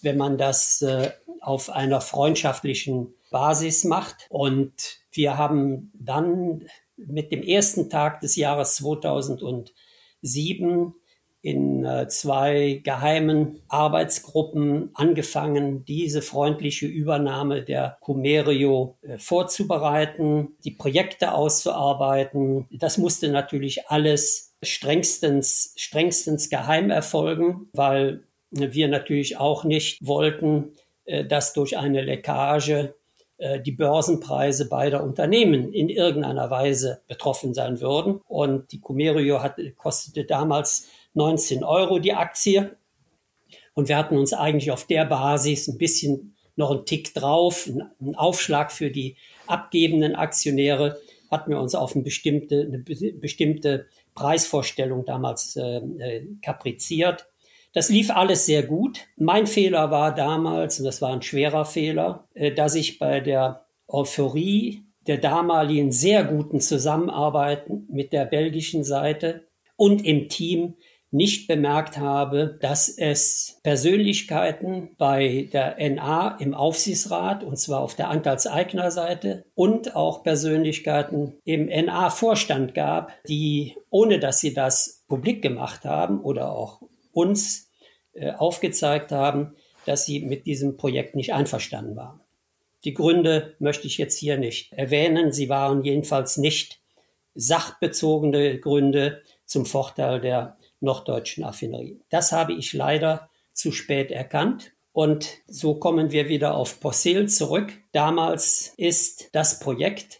[0.02, 4.26] wenn man das äh, auf einer freundschaftlichen Basis macht.
[4.30, 6.65] Und wir haben dann
[6.98, 10.94] mit dem ersten Tag des Jahres 2007
[11.42, 21.34] in äh, zwei geheimen Arbeitsgruppen angefangen, diese freundliche Übernahme der Cumerio äh, vorzubereiten, die Projekte
[21.34, 22.68] auszuarbeiten.
[22.72, 30.74] Das musste natürlich alles strengstens, strengstens geheim erfolgen, weil wir natürlich auch nicht wollten,
[31.06, 32.96] äh, dass durch eine Leckage
[33.65, 38.19] die Börsenpreise beider Unternehmen in irgendeiner Weise betroffen sein würden.
[38.28, 42.75] Und die Cumerio hat, kostete damals 19 Euro die Aktie.
[43.73, 47.67] Und wir hatten uns eigentlich auf der Basis ein bisschen noch einen Tick drauf,
[48.02, 49.15] einen Aufschlag für die
[49.47, 50.99] abgebenden Aktionäre,
[51.32, 57.28] hatten wir uns auf eine bestimmte, eine bestimmte Preisvorstellung damals äh, äh, kapriziert.
[57.73, 59.08] Das lief alles sehr gut.
[59.15, 63.65] Mein Fehler war damals, und das war ein schwerer Fehler, äh, dass ich bei der
[63.88, 70.75] Euphorie der damaligen sehr guten Zusammenarbeit mit der belgischen Seite und im Team
[71.12, 78.10] nicht bemerkt habe, dass es Persönlichkeiten bei der NA im Aufsichtsrat, und zwar auf der
[78.10, 86.21] Anteilseignerseite, und auch Persönlichkeiten im NA-Vorstand gab, die, ohne dass sie das publik gemacht haben
[86.21, 87.72] oder auch uns
[88.13, 92.22] äh, aufgezeigt haben, dass sie mit diesem Projekt nicht einverstanden waren.
[92.84, 95.32] Die Gründe möchte ich jetzt hier nicht erwähnen.
[95.32, 96.80] Sie waren jedenfalls nicht
[97.36, 102.02] sachbezogene Gründe zum Vorteil der norddeutschen Affinerie.
[102.10, 104.72] Das habe ich leider zu spät erkannt.
[104.91, 107.72] Und so kommen wir wieder auf Porcel zurück.
[107.91, 110.18] Damals ist das Projekt,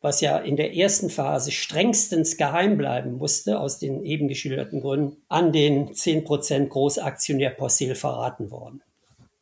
[0.00, 5.16] was ja in der ersten Phase strengstens geheim bleiben musste, aus den eben geschilderten Gründen,
[5.28, 8.82] an den 10% Großaktionär Porcel verraten worden.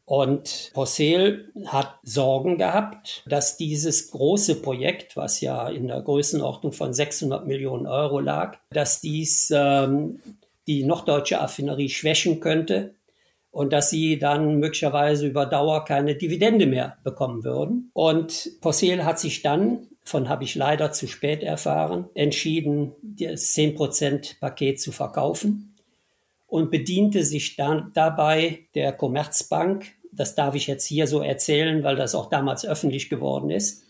[0.09, 6.95] Und Porcel hat Sorgen gehabt, dass dieses große Projekt, was ja in der Größenordnung von
[6.95, 10.21] 600 Millionen Euro lag, dass dies ähm,
[10.67, 12.95] die norddeutsche Affinerie schwächen könnte
[13.51, 17.91] und dass sie dann möglicherweise über Dauer keine Dividende mehr bekommen würden.
[17.93, 24.41] Und Porcel hat sich dann, von habe ich leider zu spät erfahren, entschieden, das 10%
[24.41, 25.75] Paket zu verkaufen
[26.47, 29.87] und bediente sich dann dabei der Commerzbank.
[30.11, 33.85] Das darf ich jetzt hier so erzählen, weil das auch damals öffentlich geworden ist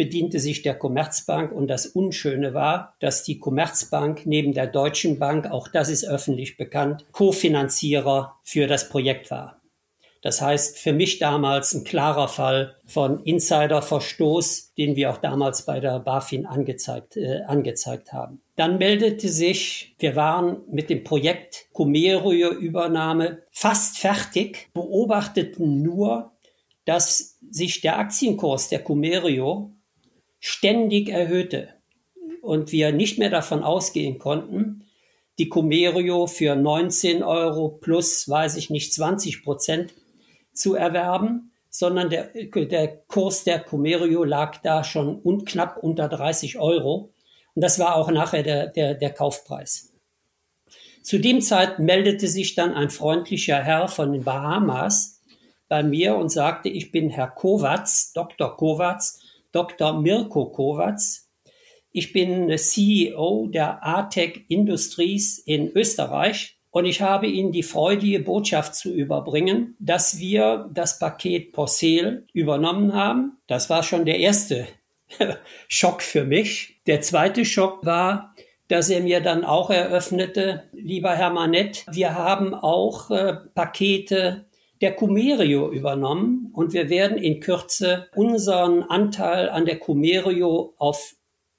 [0.00, 5.50] bediente sich der Commerzbank und das Unschöne war, dass die Commerzbank neben der Deutschen Bank,
[5.50, 9.59] auch das ist öffentlich bekannt, Kofinanzierer für das Projekt war.
[10.22, 15.80] Das heißt, für mich damals ein klarer Fall von Insiderverstoß, den wir auch damals bei
[15.80, 18.42] der BaFin angezeigt, äh, angezeigt haben.
[18.56, 26.32] Dann meldete sich, wir waren mit dem Projekt Comerio-Übernahme fast fertig, beobachteten nur,
[26.84, 29.72] dass sich der Aktienkurs der Comerio
[30.38, 31.68] ständig erhöhte
[32.42, 34.84] und wir nicht mehr davon ausgehen konnten,
[35.38, 39.94] die Comerio für 19 Euro plus, weiß ich nicht, 20 Prozent
[40.52, 46.58] zu erwerben, sondern der, der Kurs der Comerio lag da schon un, knapp unter 30
[46.58, 47.12] Euro.
[47.54, 49.92] Und das war auch nachher der, der, der Kaufpreis.
[51.02, 55.22] Zu dem Zeit meldete sich dann ein freundlicher Herr von den Bahamas
[55.68, 58.56] bei mir und sagte, ich bin Herr Kovacs, Dr.
[58.56, 59.20] Kovacs,
[59.52, 60.00] Dr.
[60.00, 61.00] Mirko Kovac.
[61.92, 68.74] Ich bin CEO der ATEC Industries in Österreich und ich habe Ihnen die freudige Botschaft
[68.74, 73.38] zu überbringen, dass wir das Paket Porcel übernommen haben.
[73.46, 74.68] Das war schon der erste
[75.68, 76.80] Schock für mich.
[76.86, 78.34] Der zweite Schock war,
[78.68, 84.46] dass er mir dann auch eröffnete, lieber Herr Manett, wir haben auch äh, Pakete
[84.80, 91.16] der Cumerio übernommen und wir werden in Kürze unseren Anteil an der Cumerio auf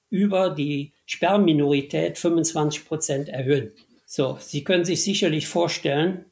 [0.10, 3.74] über die Sperrminorität 25 Prozent erhöhen.
[4.14, 6.26] So, Sie können sich sicherlich vorstellen,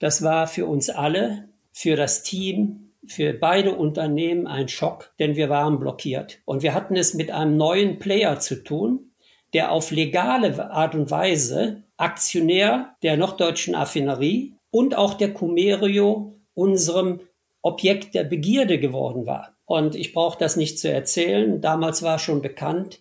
[0.00, 5.48] das war für uns alle, für das Team, für beide Unternehmen ein Schock, denn wir
[5.48, 6.40] waren blockiert.
[6.44, 9.12] Und wir hatten es mit einem neuen Player zu tun,
[9.52, 17.20] der auf legale Art und Weise Aktionär der norddeutschen Affinerie und auch der Cumerio unserem
[17.62, 19.54] Objekt der Begierde geworden war.
[19.66, 21.60] Und ich brauche das nicht zu erzählen.
[21.60, 22.98] Damals war schon bekannt,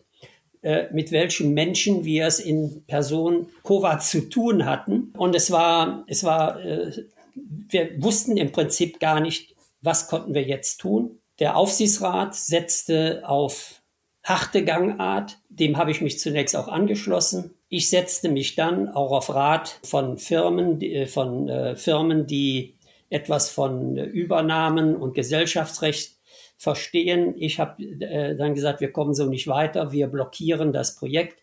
[0.91, 5.13] mit welchen Menschen wir es in Person Kovac zu tun hatten.
[5.17, 6.91] Und es war, es war, äh,
[7.35, 11.19] wir wussten im Prinzip gar nicht, was konnten wir jetzt tun.
[11.39, 13.81] Der Aufsichtsrat setzte auf
[14.23, 15.37] harte Gangart.
[15.49, 17.51] Dem habe ich mich zunächst auch angeschlossen.
[17.69, 22.75] Ich setzte mich dann auch auf Rat von Firmen, äh, von äh, Firmen, die
[23.09, 26.18] etwas von Übernahmen und Gesellschaftsrecht
[26.59, 27.33] verstehen.
[27.37, 31.41] Ich habe äh, dann gesagt, wir kommen so nicht weiter, wir blockieren das Projekt.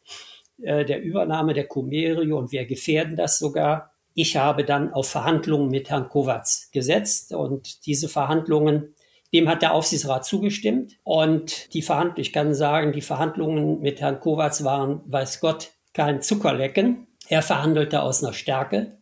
[0.63, 3.93] äh, der Übernahme der Comerio und wir gefährden das sogar.
[4.15, 8.95] Ich habe dann auf Verhandlungen mit Herrn Kovacs gesetzt und diese Verhandlungen,
[9.33, 14.21] dem hat der Aufsichtsrat zugestimmt und die Verhandlungen, ich kann sagen, die Verhandlungen mit Herrn
[14.21, 17.07] Kovacs waren, weiß Gott, kein Zuckerlecken.
[17.29, 18.99] Er verhandelte aus einer Stärke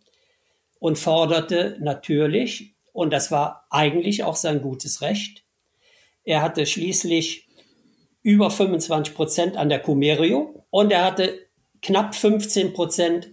[0.81, 5.44] und forderte natürlich, und das war eigentlich auch sein gutes Recht,
[6.25, 7.49] er hatte schließlich
[8.23, 11.39] über 25 Prozent an der Comerio und er hatte
[11.83, 13.31] knapp 15 Prozent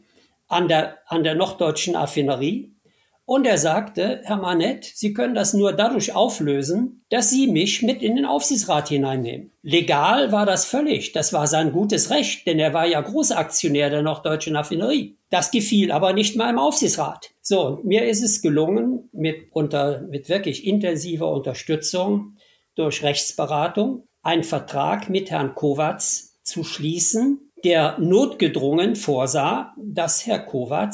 [0.48, 2.76] an der, an der norddeutschen Affinerie.
[3.24, 8.02] Und er sagte, Herr Manett, Sie können das nur dadurch auflösen, dass Sie mich mit
[8.02, 9.54] in den Aufsichtsrat hineinnehmen.
[9.62, 11.14] Legal war das völlig.
[11.14, 15.18] Das war sein gutes Recht, denn er war ja Großaktionär der norddeutschen Affinerie.
[15.30, 17.30] Das gefiel aber nicht mal im Aufsichtsrat.
[17.42, 22.36] So, mir ist es gelungen, mit, unter, mit wirklich intensiver Unterstützung
[22.76, 26.02] durch Rechtsberatung, einen Vertrag mit Herrn Kovac
[26.44, 30.94] zu schließen, der notgedrungen vorsah, dass Herr Kovac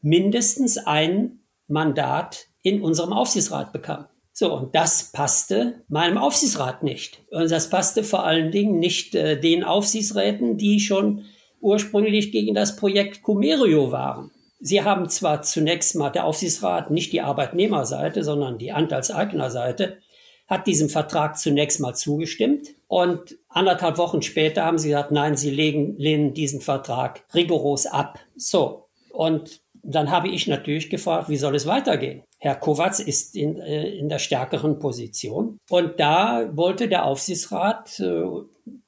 [0.00, 4.06] mindestens ein Mandat in unserem Aufsichtsrat bekam.
[4.32, 7.22] So, und das passte meinem Aufsichtsrat nicht.
[7.30, 11.24] Und das passte vor allen Dingen nicht äh, den Aufsichtsräten, die schon
[11.60, 14.30] ursprünglich gegen das Projekt Comerio waren.
[14.60, 19.98] Sie haben zwar zunächst mal der Aufsichtsrat, nicht die Arbeitnehmerseite, sondern die Anteilseignerseite,
[20.46, 25.50] hat diesem Vertrag zunächst mal zugestimmt und anderthalb Wochen später haben sie gesagt, nein, sie
[25.50, 28.20] legen, lehnen diesen Vertrag rigoros ab.
[28.36, 28.88] So.
[29.10, 32.22] Und dann habe ich natürlich gefragt, wie soll es weitergehen?
[32.38, 35.58] Herr Kovacs ist in, äh, in der stärkeren Position.
[35.70, 38.24] Und da wollte der Aufsichtsrat äh,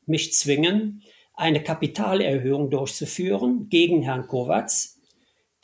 [0.06, 1.02] mich zwingen,
[1.34, 4.98] eine Kapitalerhöhung durchzuführen gegen Herrn Kovacs,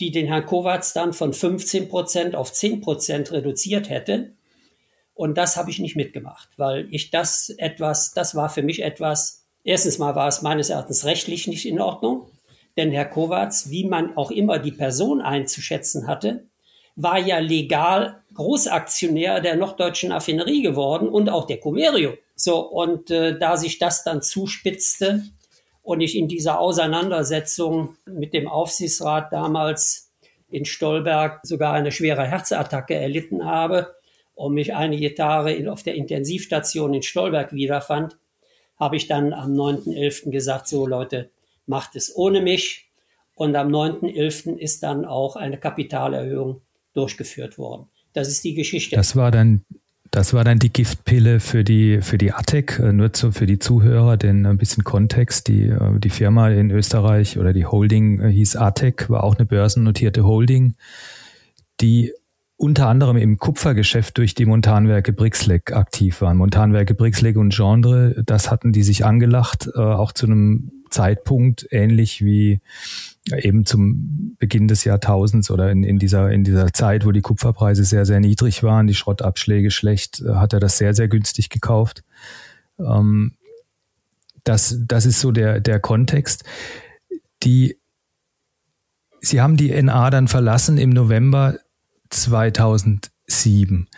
[0.00, 4.34] die den Herrn Kovacs dann von 15 Prozent auf 10 Prozent reduziert hätte.
[5.14, 9.46] Und das habe ich nicht mitgemacht, weil ich das etwas, das war für mich etwas,
[9.62, 12.28] erstens mal war es meines Erachtens rechtlich nicht in Ordnung,
[12.76, 16.48] denn Herr Kovacs, wie man auch immer die Person einzuschätzen hatte,
[16.96, 22.14] war ja legal Großaktionär der norddeutschen Affinerie geworden und auch der Comerio.
[22.34, 25.22] So, und äh, da sich das dann zuspitzte
[25.82, 30.12] und ich in dieser Auseinandersetzung mit dem Aufsichtsrat damals
[30.50, 33.94] in Stolberg sogar eine schwere Herzattacke erlitten habe,
[34.34, 38.16] und mich einige Tage in, auf der Intensivstation in Stolberg wiederfand,
[38.76, 40.30] habe ich dann am 9.11.
[40.30, 41.30] gesagt, so Leute,
[41.66, 42.90] macht es ohne mich.
[43.36, 44.56] Und am 9.11.
[44.56, 46.60] ist dann auch eine Kapitalerhöhung
[46.92, 47.88] durchgeführt worden.
[48.12, 48.94] Das ist die Geschichte.
[48.94, 49.64] Das war dann,
[50.12, 53.58] das war dann die Giftpille für die, für die ATEC, äh, nur zu, für die
[53.58, 55.48] Zuhörer, denn ein bisschen Kontext.
[55.48, 59.46] Die, äh, die Firma in Österreich oder die Holding äh, hieß ATEC, war auch eine
[59.46, 60.76] börsennotierte Holding,
[61.80, 62.12] die
[62.56, 66.36] unter anderem im Kupfergeschäft durch die Montanwerke Brixleck aktiv waren.
[66.36, 72.24] Montanwerke Brixleck und Gendre, das hatten die sich angelacht, äh, auch zu einem Zeitpunkt ähnlich
[72.24, 72.60] wie
[73.36, 77.82] eben zum Beginn des Jahrtausends oder in, in, dieser, in dieser Zeit, wo die Kupferpreise
[77.84, 82.04] sehr, sehr niedrig waren, die Schrottabschläge schlecht, äh, hat er das sehr, sehr günstig gekauft.
[82.78, 83.32] Ähm,
[84.44, 86.44] das, das ist so der, der Kontext.
[87.42, 87.78] Die,
[89.20, 91.56] Sie haben die NA dann verlassen im November
[92.10, 93.88] 2007.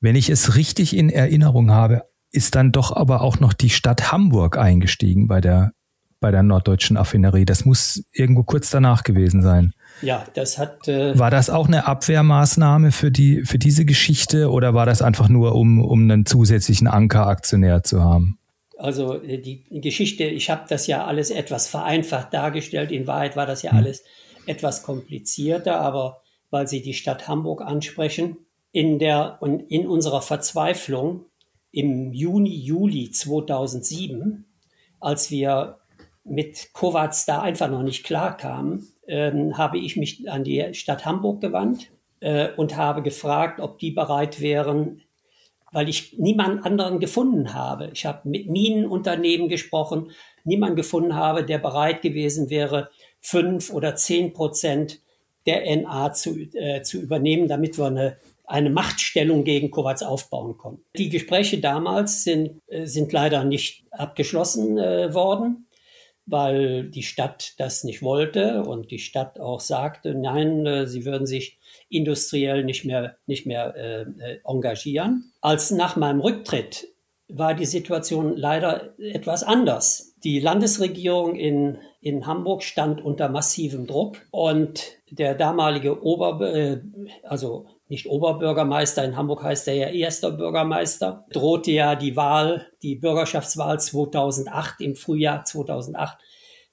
[0.00, 4.12] Wenn ich es richtig in Erinnerung habe, ist dann doch aber auch noch die Stadt
[4.12, 5.72] Hamburg eingestiegen bei der,
[6.20, 7.44] bei der norddeutschen Affinerie.
[7.44, 9.72] Das muss irgendwo kurz danach gewesen sein.
[10.02, 10.88] Ja, das hat.
[10.88, 15.28] Äh war das auch eine Abwehrmaßnahme für die für diese Geschichte oder war das einfach
[15.28, 18.38] nur, um, um einen zusätzlichen Ankeraktionär zu haben?
[18.76, 22.90] Also äh, die Geschichte, ich habe das ja alles etwas vereinfacht dargestellt.
[22.90, 23.78] In Wahrheit war das ja hm.
[23.78, 24.02] alles
[24.46, 26.23] etwas komplizierter, aber
[26.54, 28.36] weil Sie die Stadt Hamburg ansprechen.
[28.70, 31.26] In der in unserer Verzweiflung
[31.72, 34.44] im Juni, Juli 2007,
[35.00, 35.80] als wir
[36.22, 41.04] mit Kovacs da einfach noch nicht klar kamen, ähm, habe ich mich an die Stadt
[41.04, 41.90] Hamburg gewandt
[42.20, 45.02] äh, und habe gefragt, ob die bereit wären,
[45.72, 47.90] weil ich niemand anderen gefunden habe.
[47.92, 50.12] Ich habe mit Minenunternehmen gesprochen,
[50.44, 52.90] niemand gefunden habe, der bereit gewesen wäre,
[53.20, 55.00] fünf oder zehn Prozent
[55.46, 58.16] der NA zu, äh, zu übernehmen, damit wir eine,
[58.46, 60.84] eine Machtstellung gegen Kovacs aufbauen konnten.
[60.96, 65.68] Die Gespräche damals sind, äh, sind leider nicht abgeschlossen äh, worden,
[66.26, 71.26] weil die Stadt das nicht wollte und die Stadt auch sagte, nein, äh, sie würden
[71.26, 75.32] sich industriell nicht mehr, nicht mehr äh, äh engagieren.
[75.40, 76.88] Als nach meinem Rücktritt
[77.28, 80.14] war die Situation leider etwas anders.
[80.24, 86.80] Die Landesregierung in, in Hamburg stand unter massivem Druck und der damalige Ober, äh,
[87.22, 92.96] also nicht Oberbürgermeister, in Hamburg heißt er ja erster Bürgermeister, drohte ja die Wahl, die
[92.96, 96.18] Bürgerschaftswahl 2008, im Frühjahr 2008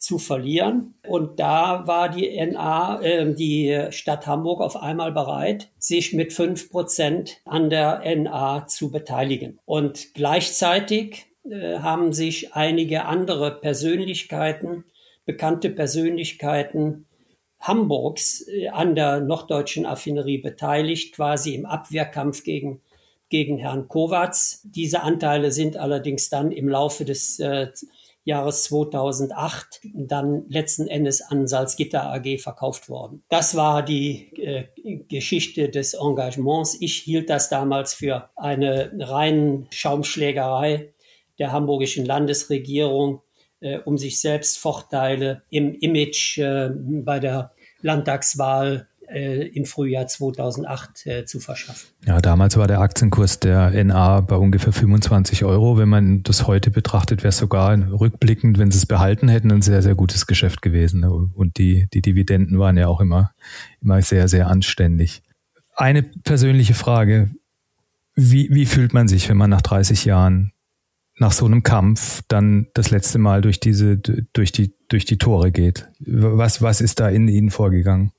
[0.02, 0.96] zu verlieren.
[1.08, 6.72] Und da war die NA, äh, die Stadt Hamburg auf einmal bereit, sich mit fünf
[6.72, 9.60] Prozent an der NA zu beteiligen.
[9.64, 14.86] Und gleichzeitig äh, haben sich einige andere Persönlichkeiten,
[15.26, 17.06] bekannte Persönlichkeiten
[17.60, 22.82] Hamburgs äh, an der norddeutschen Affinerie beteiligt, quasi im Abwehrkampf gegen
[23.30, 24.36] gegen Herrn Kovac.
[24.64, 27.70] Diese Anteile sind allerdings dann im Laufe des äh,
[28.24, 33.24] Jahres 2008 dann letzten Endes an Salzgitter AG verkauft worden.
[33.30, 34.66] Das war die äh,
[35.08, 36.78] Geschichte des Engagements.
[36.80, 40.94] Ich hielt das damals für eine reine Schaumschlägerei
[41.40, 43.22] der hamburgischen Landesregierung,
[43.60, 47.52] äh, um sich selbst Vorteile im Image äh, bei der
[47.82, 51.90] Landtagswahl äh, im Frühjahr 2008 äh, zu verschaffen.
[52.06, 55.78] Ja, damals war der Aktienkurs der NA bei ungefähr 25 Euro.
[55.78, 59.62] Wenn man das heute betrachtet, wäre es sogar rückblickend, wenn sie es behalten hätten, ein
[59.62, 61.04] sehr, sehr gutes Geschäft gewesen.
[61.04, 63.32] Und die, die Dividenden waren ja auch immer,
[63.82, 65.22] immer sehr, sehr anständig.
[65.76, 67.32] Eine persönliche Frage.
[68.16, 70.52] Wie, wie fühlt man sich, wenn man nach 30 Jahren
[71.18, 75.52] nach so einem Kampf dann das letzte Mal durch diese, durch die, durch die Tore
[75.52, 75.88] geht?
[76.00, 78.12] Was, was ist da in Ihnen vorgegangen?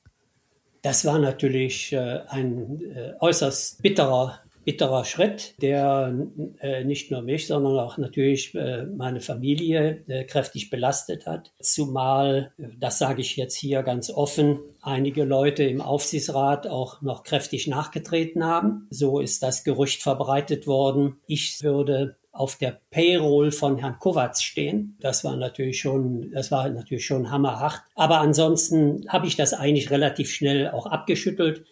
[0.82, 6.12] Das war natürlich äh, ein äh, äußerst bitterer, bitterer Schritt, der
[6.60, 11.52] äh, nicht nur mich, sondern auch natürlich meine Familie kräftig belastet hat.
[11.60, 17.66] Zumal, das sage ich jetzt hier ganz offen, einige Leute im Aufsichtsrat auch noch kräftig
[17.66, 18.86] nachgetreten haben.
[18.90, 21.16] So ist das Gerücht verbreitet worden.
[21.26, 24.96] Ich würde auf der Payroll von Herrn Kovac stehen.
[25.00, 27.82] Das war natürlich schon, das war natürlich schon hammerhart.
[27.94, 31.64] Aber ansonsten habe ich das eigentlich relativ schnell auch abgeschüttelt.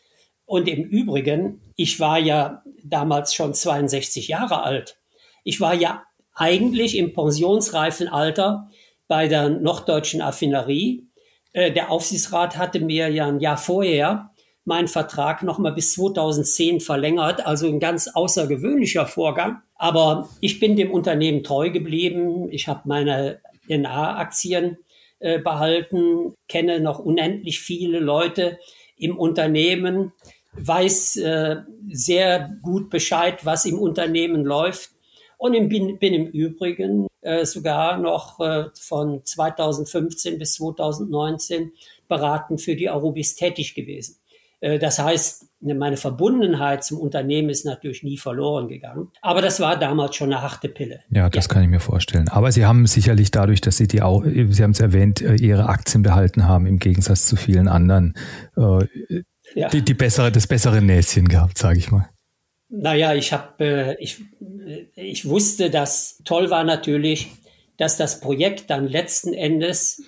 [0.45, 4.99] Und im Übrigen, ich war ja damals schon 62 Jahre alt.
[5.45, 6.03] Ich war ja
[6.35, 8.69] eigentlich im pensionsreifen Alter
[9.09, 11.09] bei der Norddeutschen Affinerie.
[11.53, 14.30] Äh, der Aufsichtsrat hatte mir ja ein Jahr vorher
[14.71, 19.63] meinen Vertrag nochmal bis 2010 verlängert, also ein ganz außergewöhnlicher Vorgang.
[19.75, 22.49] Aber ich bin dem Unternehmen treu geblieben.
[22.53, 24.79] Ich habe meine NA-Aktien
[25.19, 28.61] äh, behalten, kenne noch unendlich viele Leute
[28.97, 30.13] im Unternehmen,
[30.53, 31.57] weiß äh,
[31.91, 34.91] sehr gut Bescheid, was im Unternehmen läuft.
[35.37, 41.73] Und bin, im Übrigen äh, sogar noch äh, von 2015 bis 2019
[42.07, 44.20] beratend für die Arubis tätig gewesen.
[44.61, 49.09] Äh, das heißt, meine Verbundenheit zum Unternehmen ist natürlich nie verloren gegangen.
[49.21, 51.01] Aber das war damals schon eine harte Pille.
[51.11, 51.55] Ja, das ja.
[51.55, 52.29] kann ich mir vorstellen.
[52.29, 55.69] Aber Sie haben sicherlich dadurch, dass Sie die auch, Sie haben es erwähnt, äh, Ihre
[55.69, 58.15] Aktien behalten haben, im Gegensatz zu vielen anderen,
[58.57, 59.23] äh,
[59.55, 59.69] ja.
[59.69, 62.09] die, die bessere, das bessere Näschen gehabt, sage ich mal.
[62.73, 64.23] Naja, ich habe, ich,
[64.95, 67.33] ich wusste, dass toll war natürlich,
[67.77, 70.03] dass das Projekt dann letzten Endes,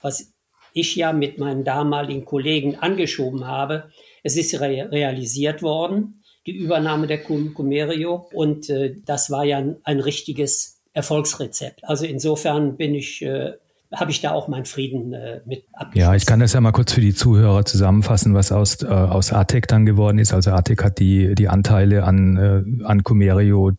[0.00, 0.32] was
[0.76, 3.90] ich ja mit meinen damaligen Kollegen angeschoben habe.
[4.22, 8.28] Es ist re realisiert worden, die Übernahme der Cumerio.
[8.32, 11.84] Und äh, das war ja ein, ein, richtiges Erfolgsrezept.
[11.84, 13.52] Also insofern bin ich äh,
[13.92, 15.98] habe ich da auch meinen Frieden äh, mit abgeschlossen.
[15.98, 19.32] Ja, ich kann das ja mal kurz für die Zuhörer zusammenfassen, was aus, äh, aus
[19.32, 20.34] Artec dann geworden ist.
[20.34, 23.72] Also Artec hat die, die Anteile an, äh, an Cumerio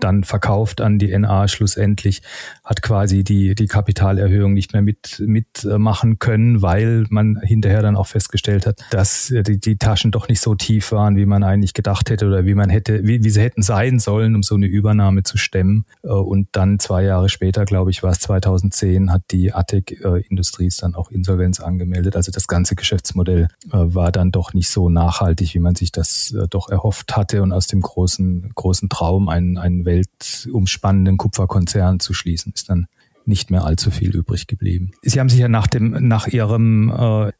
[0.00, 2.22] dann verkauft an die NA schlussendlich,
[2.64, 8.06] hat quasi die, die Kapitalerhöhung nicht mehr mit, mitmachen können, weil man hinterher dann auch
[8.06, 12.10] festgestellt hat, dass die, die Taschen doch nicht so tief waren, wie man eigentlich gedacht
[12.10, 15.22] hätte oder wie man hätte, wie, wie sie hätten sein sollen, um so eine Übernahme
[15.22, 15.84] zu stemmen.
[16.02, 20.20] Äh, und dann zwei Jahre später, glaube ich, war es 2010, hat die Attic äh,
[20.28, 22.16] Industries dann auch Insolvenz angemeldet.
[22.16, 26.34] Also das ganze Geschäftsmodell äh, war dann doch nicht so nachhaltig, wie man sich das
[26.50, 32.14] doch erhofft hatte und aus dem großen, großen Traum einen, einen einen weltumspannenden Kupferkonzern zu
[32.14, 32.86] schließen, ist dann
[33.26, 34.92] nicht mehr allzu viel übrig geblieben.
[35.02, 37.32] Sie haben sich ja nach dem nach ihrem äh,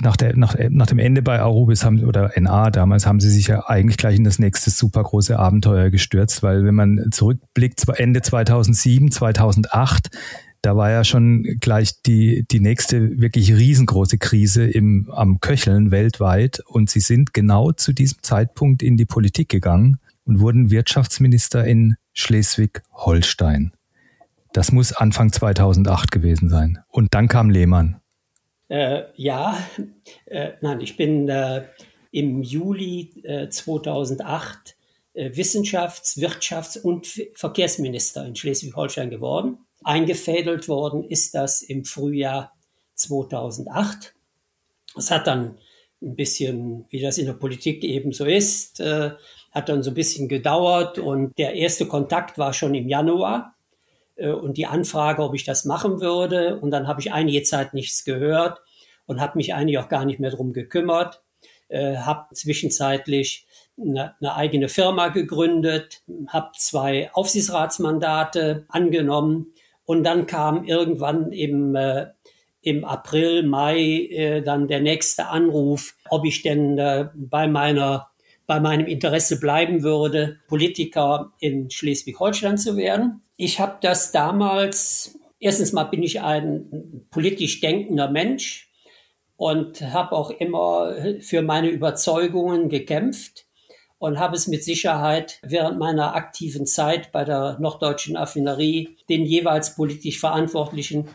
[0.00, 3.48] nach der nach, nach dem Ende bei Arubis haben oder NA damals haben Sie sich
[3.48, 8.22] ja eigentlich gleich in das nächste super große Abenteuer gestürzt, weil wenn man zurückblickt Ende
[8.22, 10.10] 2007 2008
[10.62, 16.60] da war ja schon gleich die, die nächste wirklich riesengroße Krise im, am Köcheln weltweit.
[16.66, 19.98] Und sie sind genau zu diesem Zeitpunkt in die Politik gegangen
[20.28, 23.72] und wurden Wirtschaftsminister in Schleswig-Holstein.
[24.52, 26.78] Das muss Anfang 2008 gewesen sein.
[26.88, 28.00] Und dann kam Lehmann.
[28.68, 29.58] Äh, ja,
[30.26, 31.64] äh, nein, ich bin äh,
[32.10, 34.76] im Juli 2008
[35.14, 39.58] äh, äh, Wissenschafts-, Wirtschafts- und Verkehrsminister in Schleswig-Holstein geworden.
[39.82, 42.52] Eingefädelt worden ist das im Frühjahr
[42.94, 44.14] 2008.
[44.96, 45.56] Es hat dann
[46.02, 49.12] ein bisschen, wie das in der Politik eben so ist, äh,
[49.50, 53.54] hat dann so ein bisschen gedauert und der erste Kontakt war schon im Januar
[54.16, 56.58] äh, und die Anfrage, ob ich das machen würde.
[56.58, 58.60] Und dann habe ich einige Zeit nichts gehört
[59.06, 61.22] und habe mich eigentlich auch gar nicht mehr drum gekümmert.
[61.68, 63.46] Äh, habe zwischenzeitlich
[63.80, 69.52] eine, eine, eigene Firma gegründet, habe zwei Aufsichtsratsmandate angenommen
[69.84, 72.06] und dann kam irgendwann im, äh,
[72.62, 73.80] im April, Mai
[74.10, 78.07] äh, dann der nächste Anruf, ob ich denn äh, bei meiner
[78.48, 83.20] bei meinem Interesse bleiben würde, Politiker in Schleswig-Holstein zu werden.
[83.36, 88.70] Ich habe das damals, erstens mal bin ich ein politisch denkender Mensch
[89.36, 93.44] und habe auch immer für meine Überzeugungen gekämpft
[93.98, 99.76] und habe es mit Sicherheit während meiner aktiven Zeit bei der Norddeutschen Affinerie den jeweils
[99.76, 101.10] politisch Verantwortlichen,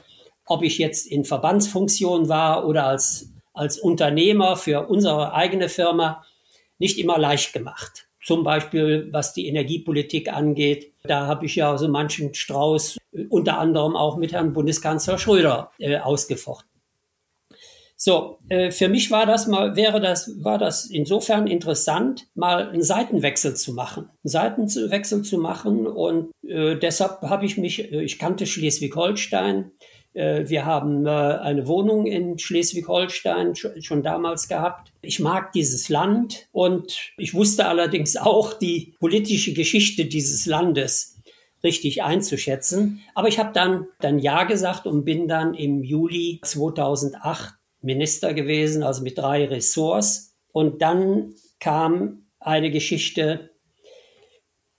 [0.45, 6.23] ob ich jetzt in Verbandsfunktion war oder als, als Unternehmer für unsere eigene Firma,
[6.79, 8.07] nicht immer leicht gemacht.
[8.23, 10.93] Zum Beispiel, was die Energiepolitik angeht.
[11.03, 12.97] Da habe ich ja so manchen Strauß
[13.29, 16.73] unter anderem auch mit Herrn Bundeskanzler Schröder äh, ausgefochten.
[17.95, 22.83] So, äh, für mich war das mal, wäre das, war das insofern interessant, mal einen
[22.83, 24.09] Seitenwechsel zu machen.
[24.23, 29.92] Einen Seitenwechsel zu machen und äh, deshalb habe ich mich, äh, ich kannte Schleswig-Holstein, äh,
[30.47, 34.91] wir haben äh, eine Wohnung in Schleswig-Holstein schon damals gehabt.
[35.01, 41.13] Ich mag dieses Land und ich wusste allerdings auch die politische Geschichte dieses Landes
[41.63, 43.01] richtig einzuschätzen.
[43.15, 48.83] Aber ich habe dann, dann Ja gesagt und bin dann im Juli 2008 Minister gewesen,
[48.83, 50.35] also mit drei Ressorts.
[50.51, 53.51] Und dann kam eine Geschichte,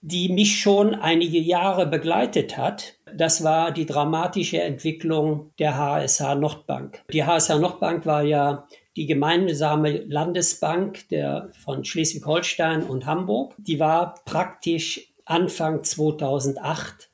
[0.01, 2.94] die mich schon einige Jahre begleitet hat.
[3.15, 7.03] Das war die dramatische Entwicklung der HSH Nordbank.
[7.11, 13.53] Die HSH Nordbank war ja die gemeinsame Landesbank der, von Schleswig-Holstein und Hamburg.
[13.57, 17.09] Die war praktisch Anfang 2008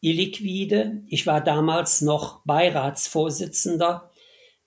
[0.00, 1.02] illiquide.
[1.06, 4.10] Ich war damals noch Beiratsvorsitzender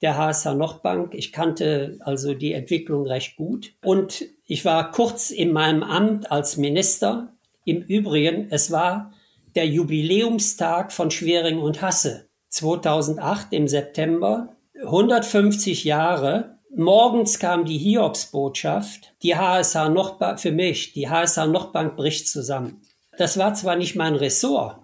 [0.02, 1.14] der HSH Nordbank.
[1.14, 3.74] Ich kannte also die Entwicklung recht gut.
[3.84, 7.32] Und ich war kurz in meinem Amt als Minister
[7.64, 9.12] im Übrigen, es war
[9.56, 16.60] der Jubiläumstag von Schwering und Hasse 2008 im September, 150 Jahre.
[16.76, 22.82] Morgens kam die Hiobsbotschaft, die HSH Nordbank, für mich, die HSH Nordbank bricht zusammen.
[23.18, 24.78] Das war zwar nicht mein Ressort,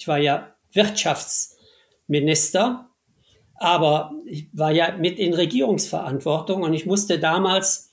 [0.00, 2.88] ich war ja Wirtschaftsminister,
[3.56, 7.90] aber ich war ja mit in Regierungsverantwortung und ich musste damals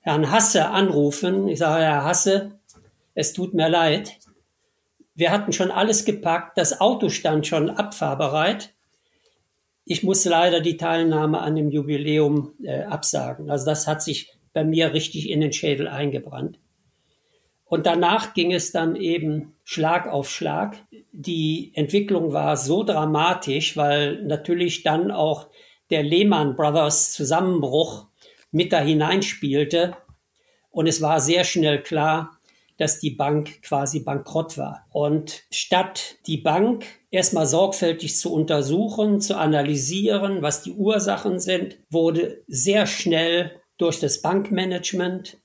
[0.00, 1.46] Herrn Hasse anrufen.
[1.46, 2.58] Ich sage, Herr Hasse,
[3.14, 4.18] es tut mir leid.
[5.18, 8.72] Wir hatten schon alles gepackt, das Auto stand schon abfahrbereit.
[9.84, 13.50] Ich muss leider die Teilnahme an dem Jubiläum äh, absagen.
[13.50, 16.60] Also das hat sich bei mir richtig in den Schädel eingebrannt.
[17.64, 20.76] Und danach ging es dann eben Schlag auf Schlag.
[21.10, 25.48] Die Entwicklung war so dramatisch, weil natürlich dann auch
[25.90, 28.06] der Lehman Brothers Zusammenbruch
[28.52, 29.96] mit da hineinspielte.
[30.70, 32.37] Und es war sehr schnell klar,
[32.78, 34.86] dass die Bank quasi bankrott war.
[34.90, 42.42] Und statt die Bank erstmal sorgfältig zu untersuchen, zu analysieren, was die Ursachen sind, wurde
[42.46, 45.38] sehr schnell durch das Bankmanagement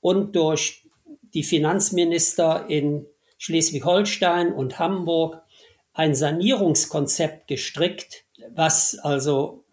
[0.00, 0.86] und durch
[1.34, 3.06] die Finanzminister in
[3.38, 5.42] Schleswig-Holstein und Hamburg
[5.94, 8.24] ein Sanierungskonzept gestrickt,
[8.54, 9.64] was also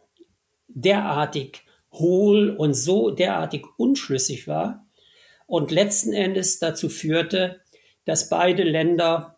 [0.67, 4.87] derartig hohl und so derartig unschlüssig war,
[5.51, 7.59] und letzten Endes dazu führte,
[8.05, 9.35] dass beide Länder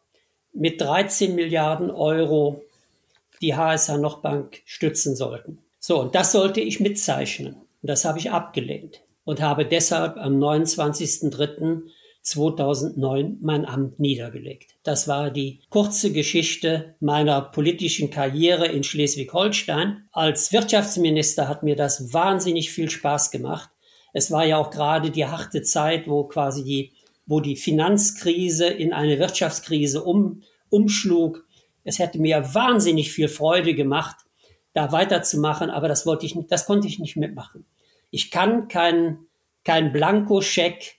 [0.53, 2.61] mit 13 Milliarden Euro
[3.41, 5.57] die HSH Nordbank stützen sollten.
[5.79, 7.55] So, und das sollte ich mitzeichnen.
[7.55, 14.75] Und das habe ich abgelehnt und habe deshalb am 29.03.2009 mein Amt niedergelegt.
[14.83, 20.03] Das war die kurze Geschichte meiner politischen Karriere in Schleswig-Holstein.
[20.11, 23.71] Als Wirtschaftsminister hat mir das wahnsinnig viel Spaß gemacht.
[24.13, 26.93] Es war ja auch gerade die harte Zeit, wo quasi die,
[27.25, 31.45] wo die Finanzkrise in eine Wirtschaftskrise um, umschlug.
[31.83, 34.17] Es hätte mir wahnsinnig viel Freude gemacht,
[34.73, 37.65] da weiterzumachen, aber das wollte ich das konnte ich nicht mitmachen.
[38.11, 39.27] Ich kann keinen
[39.63, 40.95] kein Blankoscheck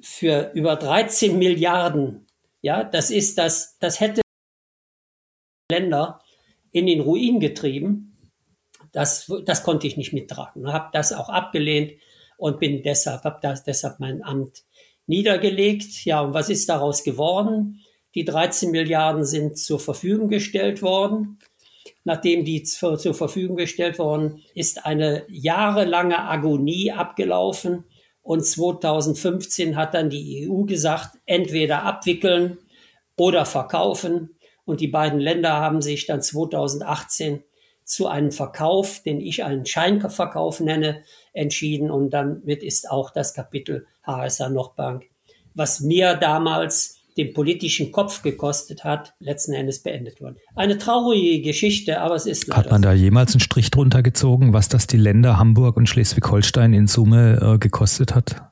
[0.00, 2.28] für über 13 Milliarden,
[2.60, 4.20] ja, das ist das, das hätte
[5.70, 6.20] Länder
[6.72, 8.16] in den Ruin getrieben.
[8.92, 10.72] Das, das konnte ich nicht mittragen.
[10.72, 11.92] Habe das auch abgelehnt
[12.38, 14.64] und bin deshalb, habe das deshalb mein Amt
[15.06, 16.04] niedergelegt.
[16.06, 17.80] Ja, und was ist daraus geworden?
[18.14, 21.38] Die 13 Milliarden sind zur Verfügung gestellt worden.
[22.04, 27.84] Nachdem die zur, zur Verfügung gestellt worden, ist eine jahrelange Agonie abgelaufen.
[28.22, 32.58] Und 2015 hat dann die EU gesagt, entweder abwickeln
[33.16, 34.36] oder verkaufen.
[34.64, 37.42] Und die beiden Länder haben sich dann 2018
[37.88, 41.90] zu einem Verkauf, den ich einen Scheinverkauf nenne, entschieden.
[41.90, 45.06] Und damit ist auch das Kapitel HSA Nordbank,
[45.54, 50.36] was mir damals den politischen Kopf gekostet hat, letzten Endes beendet worden.
[50.54, 54.68] Eine traurige Geschichte, aber es ist Hat man da jemals einen Strich drunter gezogen, was
[54.68, 58.42] das die Länder Hamburg und Schleswig-Holstein in Summe äh, gekostet hat?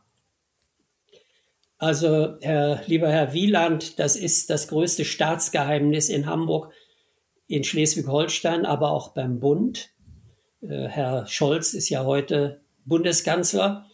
[1.78, 6.72] Also, Herr, lieber Herr Wieland, das ist das größte Staatsgeheimnis in Hamburg,
[7.48, 9.90] in Schleswig-Holstein, aber auch beim Bund.
[10.62, 13.86] Äh, Herr Scholz ist ja heute Bundeskanzler.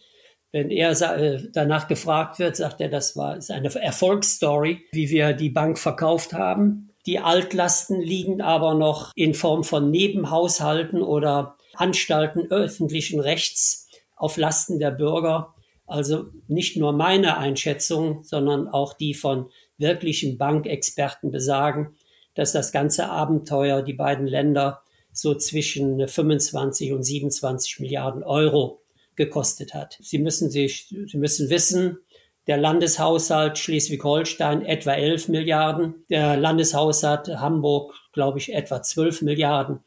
[0.51, 5.33] Wenn er äh, danach gefragt wird, sagt er, das war ist eine Erfolgsstory, wie wir
[5.33, 6.91] die Bank verkauft haben.
[7.05, 14.79] Die Altlasten liegen aber noch in Form von Nebenhaushalten oder Anstalten öffentlichen Rechts auf Lasten
[14.79, 15.53] der Bürger.
[15.85, 21.95] Also nicht nur meine Einschätzung, sondern auch die von wirklichen Bankexperten besagen,
[22.35, 24.81] dass das ganze Abenteuer die beiden Länder
[25.11, 28.81] so zwischen 25 und 27 Milliarden Euro
[29.15, 29.97] gekostet hat.
[30.01, 31.99] Sie müssen sich, Sie müssen wissen,
[32.47, 39.79] der Landeshaushalt Schleswig-Holstein etwa 11 Milliarden, der Landeshaushalt Hamburg, glaube ich, etwa 12 Milliarden.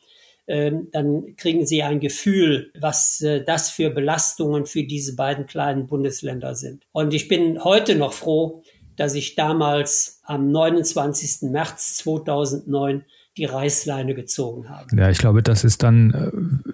[0.49, 5.88] Ähm, dann kriegen Sie ein Gefühl, was äh, das für Belastungen für diese beiden kleinen
[5.88, 6.84] Bundesländer sind.
[6.92, 8.62] Und ich bin heute noch froh,
[8.97, 11.51] dass ich damals am 29.
[11.51, 13.05] März 2009
[13.36, 14.97] die Reißleine gezogen haben.
[14.97, 16.30] Ja, ich glaube, das ist dann äh,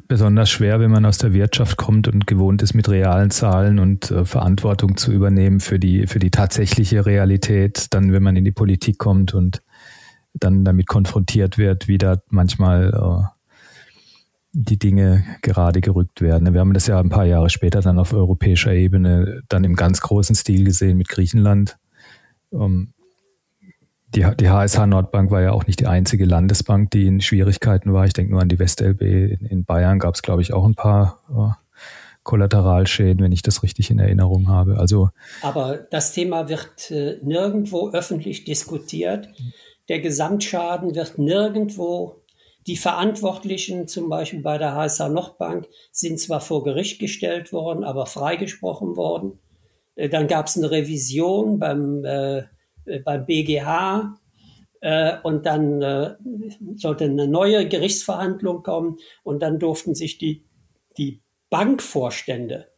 [0.06, 4.10] besonders schwer, wenn man aus der Wirtschaft kommt und gewohnt ist, mit realen Zahlen und
[4.12, 7.86] äh, Verantwortung zu übernehmen für die, für die tatsächliche Realität.
[7.90, 9.62] Dann, wenn man in die Politik kommt und
[10.34, 13.42] dann damit konfrontiert wird, wie da manchmal äh,
[14.52, 16.52] die Dinge gerade gerückt werden.
[16.52, 20.00] Wir haben das ja ein paar Jahre später dann auf europäischer Ebene dann im ganz
[20.00, 21.78] großen Stil gesehen mit Griechenland.
[22.52, 22.92] Ähm,
[24.14, 28.04] die, die HSH Nordbank war ja auch nicht die einzige Landesbank, die in Schwierigkeiten war.
[28.04, 29.00] Ich denke nur an die WestLB.
[29.00, 31.62] In, in Bayern gab es, glaube ich, auch ein paar äh,
[32.22, 34.78] Kollateralschäden, wenn ich das richtig in Erinnerung habe.
[34.78, 35.08] Also,
[35.40, 39.28] Aber das Thema wird äh, nirgendwo öffentlich diskutiert.
[39.88, 42.22] Der Gesamtschaden wird nirgendwo
[42.66, 48.06] die Verantwortlichen, zum Beispiel bei der HSH Nordbank, sind zwar vor Gericht gestellt worden, aber
[48.06, 49.38] freigesprochen worden.
[49.94, 52.44] Äh, dann gab es eine Revision beim äh,
[53.04, 54.18] beim BGH
[54.80, 56.16] äh, und dann äh,
[56.74, 60.44] sollte eine neue Gerichtsverhandlung kommen und dann durften sich die,
[60.98, 62.68] die Bankvorstände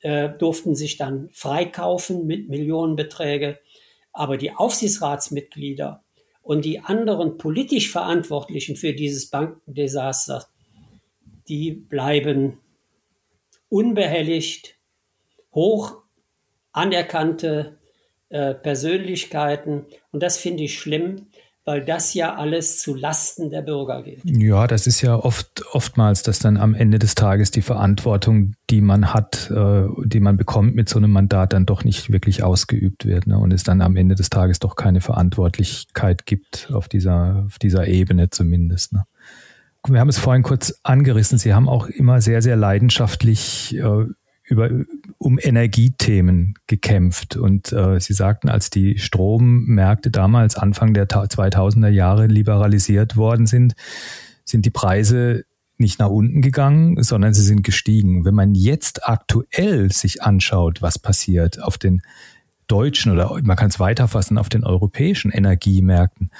[0.00, 3.58] äh, durften sich dann freikaufen mit Millionenbeträge,
[4.12, 6.04] aber die Aufsichtsratsmitglieder
[6.42, 10.46] und die anderen politisch Verantwortlichen für dieses Bankendesaster,
[11.48, 12.58] die bleiben
[13.68, 14.76] unbehelligt,
[15.52, 16.02] hoch
[16.76, 17.76] anerkannte
[18.28, 19.86] äh, Persönlichkeiten.
[20.10, 21.26] Und das finde ich schlimm,
[21.64, 24.20] weil das ja alles zu Lasten der Bürger geht.
[24.24, 28.80] Ja, das ist ja oft oftmals, dass dann am Ende des Tages die Verantwortung, die
[28.80, 33.04] man hat, äh, die man bekommt mit so einem Mandat, dann doch nicht wirklich ausgeübt
[33.04, 33.36] wird ne?
[33.38, 37.88] und es dann am Ende des Tages doch keine Verantwortlichkeit gibt auf dieser auf dieser
[37.88, 38.92] Ebene zumindest.
[38.92, 39.04] Ne?
[39.88, 41.38] Wir haben es vorhin kurz angerissen.
[41.38, 44.06] Sie haben auch immer sehr sehr leidenschaftlich äh,
[44.46, 44.70] über,
[45.18, 47.36] um Energiethemen gekämpft.
[47.36, 53.74] Und äh, Sie sagten, als die Strommärkte damals Anfang der 2000er Jahre liberalisiert worden sind,
[54.44, 55.44] sind die Preise
[55.78, 58.24] nicht nach unten gegangen, sondern sie sind gestiegen.
[58.24, 62.00] Wenn man jetzt aktuell sich anschaut, was passiert auf den
[62.66, 66.30] deutschen oder man kann es weiterfassen auf den europäischen Energiemärkten,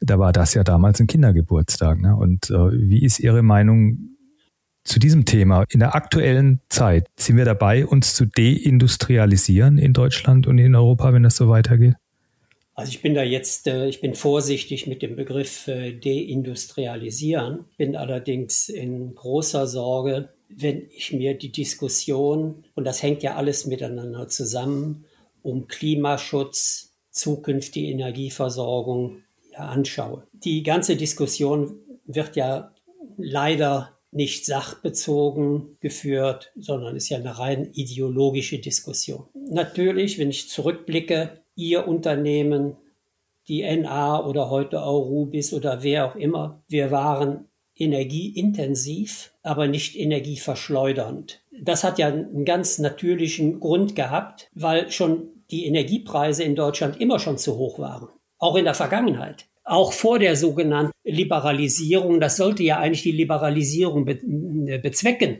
[0.00, 2.00] da war das ja damals ein Kindergeburtstag.
[2.00, 2.16] Ne?
[2.16, 4.11] Und äh, wie ist Ihre Meinung
[4.84, 5.64] zu diesem Thema.
[5.68, 11.12] In der aktuellen Zeit sind wir dabei, uns zu deindustrialisieren in Deutschland und in Europa,
[11.12, 11.94] wenn das so weitergeht?
[12.74, 17.96] Also ich bin da jetzt, äh, ich bin vorsichtig mit dem Begriff äh, deindustrialisieren, bin
[17.96, 24.28] allerdings in großer Sorge, wenn ich mir die Diskussion, und das hängt ja alles miteinander
[24.28, 25.04] zusammen,
[25.42, 29.18] um Klimaschutz, zukünftige Energieversorgung
[29.54, 30.26] anschaue.
[30.32, 31.76] Die ganze Diskussion
[32.06, 32.72] wird ja
[33.18, 39.26] leider nicht sachbezogen geführt, sondern ist ja eine rein ideologische Diskussion.
[39.34, 42.76] Natürlich, wenn ich zurückblicke, Ihr Unternehmen,
[43.48, 49.96] die NA oder heute auch Rubis oder wer auch immer, wir waren energieintensiv, aber nicht
[49.96, 51.42] energieverschleudernd.
[51.60, 57.18] Das hat ja einen ganz natürlichen Grund gehabt, weil schon die Energiepreise in Deutschland immer
[57.18, 58.08] schon zu hoch waren,
[58.38, 64.04] auch in der Vergangenheit auch vor der sogenannten Liberalisierung, das sollte ja eigentlich die Liberalisierung
[64.04, 64.18] be
[64.66, 65.38] äh, bezwecken,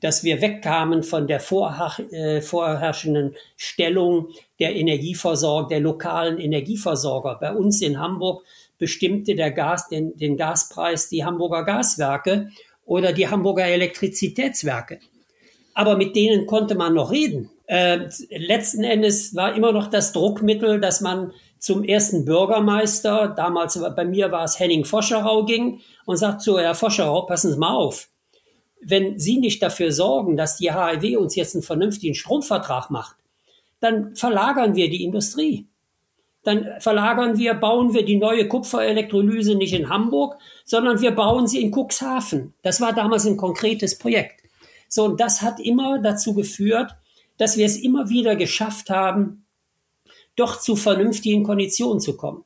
[0.00, 4.28] dass wir wegkamen von der äh, vorherrschenden Stellung
[4.60, 7.38] der Energieversorger, der lokalen Energieversorger.
[7.40, 8.44] Bei uns in Hamburg
[8.78, 12.50] bestimmte der Gas, den, den Gaspreis die Hamburger Gaswerke
[12.84, 15.00] oder die Hamburger Elektrizitätswerke.
[15.72, 17.50] Aber mit denen konnte man noch reden.
[17.66, 24.04] Äh, letzten Endes war immer noch das Druckmittel, dass man zum ersten Bürgermeister, damals bei
[24.04, 28.08] mir war es Henning Foscherau, ging und sagt so, Herr Foscherau, passen Sie mal auf.
[28.82, 33.16] Wenn Sie nicht dafür sorgen, dass die HIW uns jetzt einen vernünftigen Stromvertrag macht,
[33.80, 35.66] dann verlagern wir die Industrie.
[36.42, 41.60] Dann verlagern wir, bauen wir die neue Kupferelektrolyse nicht in Hamburg, sondern wir bauen sie
[41.60, 42.54] in Cuxhaven.
[42.62, 44.42] Das war damals ein konkretes Projekt.
[44.88, 46.94] So, und das hat immer dazu geführt,
[47.38, 49.45] dass wir es immer wieder geschafft haben,
[50.36, 52.44] doch zu vernünftigen Konditionen zu kommen.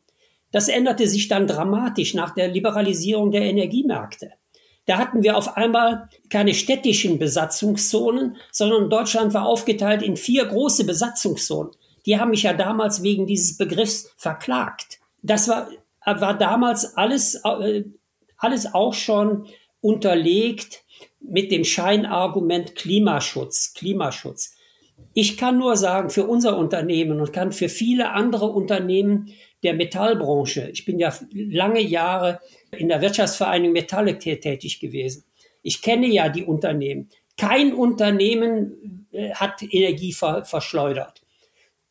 [0.53, 4.33] Das änderte sich dann dramatisch nach der Liberalisierung der Energiemärkte.
[4.87, 10.85] Da hatten wir auf einmal keine städtischen Besatzungszonen, sondern Deutschland war aufgeteilt in vier große
[10.85, 11.73] Besatzungszonen.
[12.07, 14.99] Die haben mich ja damals wegen dieses Begriffs verklagt.
[15.23, 15.69] Das war,
[16.05, 17.85] war damals alles, äh,
[18.37, 19.47] alles auch schon
[19.81, 20.83] unterlegt
[21.21, 24.55] mit dem Scheinargument Klimaschutz, Klimaschutz.
[25.13, 29.33] Ich kann nur sagen, für unser Unternehmen und kann für viele andere Unternehmen
[29.63, 32.41] der Metallbranche, ich bin ja lange Jahre
[32.71, 35.25] in der Wirtschaftsvereinigung Metalle tätig gewesen.
[35.63, 37.11] Ich kenne ja die Unternehmen.
[37.37, 41.23] Kein Unternehmen äh, hat Energie ver verschleudert.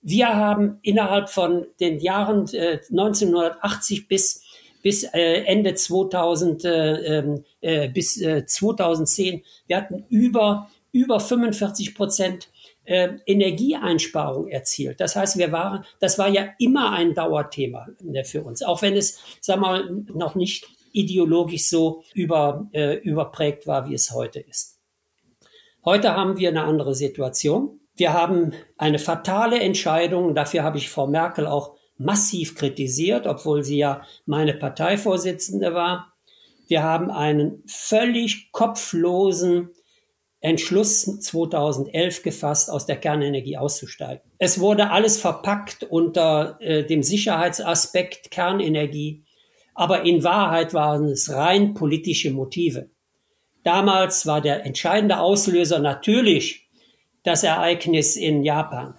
[0.02, 4.44] Wir haben innerhalb von den Jahren äh, 1980 bis
[4.82, 11.96] bis äh, Ende 2000 äh, ähm, äh, bis äh, 2010 wir hatten über über 45
[11.96, 12.50] Prozent
[12.90, 15.00] äh, Energieeinsparung erzielt.
[15.00, 18.98] Das heißt, wir waren, das war ja immer ein Dauerthema äh, für uns, auch wenn
[18.98, 24.80] es, sag mal, noch nicht ideologisch so über, äh, überprägt war, wie es heute ist.
[25.86, 27.80] Heute haben wir eine andere Situation.
[27.96, 33.78] Wir haben eine fatale Entscheidung, dafür habe ich Frau Merkel auch massiv kritisiert, obwohl sie
[33.78, 36.14] ja meine Parteivorsitzende war.
[36.68, 39.70] Wir haben einen völlig kopflosen
[40.42, 44.22] Entschluss 2011 gefasst, aus der Kernenergie auszusteigen.
[44.38, 49.26] Es wurde alles verpackt unter äh, dem Sicherheitsaspekt Kernenergie,
[49.76, 52.90] aber in Wahrheit waren es rein politische Motive.
[53.64, 56.70] Damals war der entscheidende Auslöser natürlich
[57.24, 58.96] das Ereignis in Japan.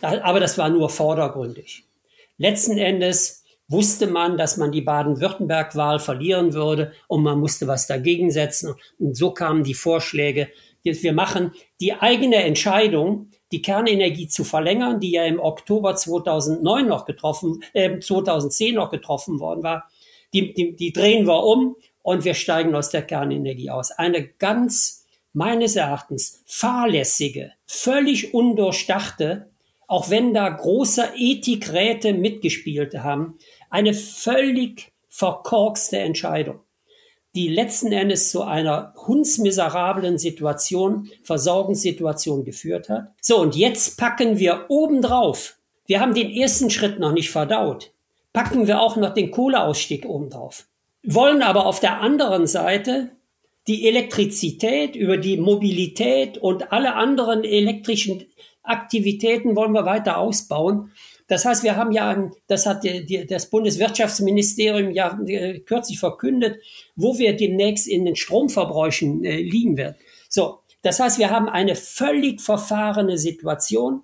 [0.00, 1.84] Aber das war nur vordergründig.
[2.36, 3.37] Letzten Endes
[3.68, 8.74] wusste man, dass man die Baden-Württemberg-Wahl verlieren würde und man musste was dagegen setzen.
[8.98, 10.48] Und so kamen die Vorschläge,
[10.82, 17.04] wir machen die eigene Entscheidung, die Kernenergie zu verlängern, die ja im Oktober 2009 noch
[17.04, 19.90] getroffen, äh, 2010 noch getroffen worden war,
[20.32, 23.90] die, die, die drehen wir um und wir steigen aus der Kernenergie aus.
[23.90, 29.50] Eine ganz, meines Erachtens, fahrlässige, völlig undurchdachte,
[29.86, 33.38] auch wenn da große Ethikräte mitgespielt haben,
[33.70, 36.60] eine völlig verkorkste Entscheidung
[37.34, 43.12] die letzten Endes zu einer hundsmiserablen Situation, Versorgungssituation geführt hat.
[43.20, 45.56] So, und jetzt packen wir obendrauf.
[45.86, 47.92] Wir haben den ersten Schritt noch nicht verdaut.
[48.32, 50.66] Packen wir auch noch den Kohleausstieg obendrauf.
[51.04, 53.10] Wollen aber auf der anderen Seite
[53.68, 58.24] die Elektrizität über die Mobilität und alle anderen elektrischen
[58.62, 60.92] Aktivitäten wollen wir weiter ausbauen.
[61.28, 66.60] Das heißt, wir haben ja, das hat die, die, das Bundeswirtschaftsministerium ja äh, kürzlich verkündet,
[66.96, 69.96] wo wir demnächst in den Stromverbräuchen äh, liegen werden.
[70.28, 74.02] So, das heißt, wir haben eine völlig verfahrene Situation.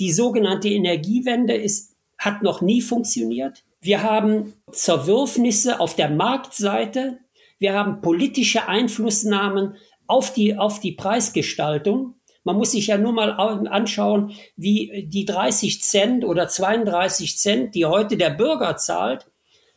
[0.00, 3.64] Die sogenannte Energiewende ist, hat noch nie funktioniert.
[3.80, 7.18] Wir haben Zerwürfnisse auf der Marktseite.
[7.58, 9.76] Wir haben politische Einflussnahmen
[10.08, 12.14] auf die, auf die Preisgestaltung.
[12.44, 17.86] Man muss sich ja nur mal anschauen, wie die 30 Cent oder 32 Cent, die
[17.86, 19.26] heute der Bürger zahlt,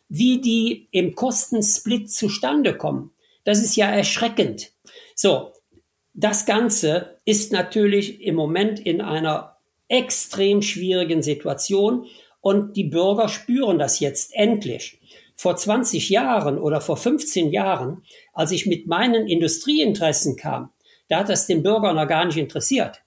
[0.09, 3.11] wie die im Kostensplit zustande kommen.
[3.45, 4.71] Das ist ja erschreckend.
[5.15, 5.53] So,
[6.13, 9.57] das Ganze ist natürlich im Moment in einer
[9.87, 12.07] extrem schwierigen Situation
[12.41, 14.99] und die Bürger spüren das jetzt endlich.
[15.35, 18.03] Vor 20 Jahren oder vor 15 Jahren,
[18.33, 20.71] als ich mit meinen Industrieinteressen kam,
[21.09, 23.01] da hat das den Bürger noch gar nicht interessiert.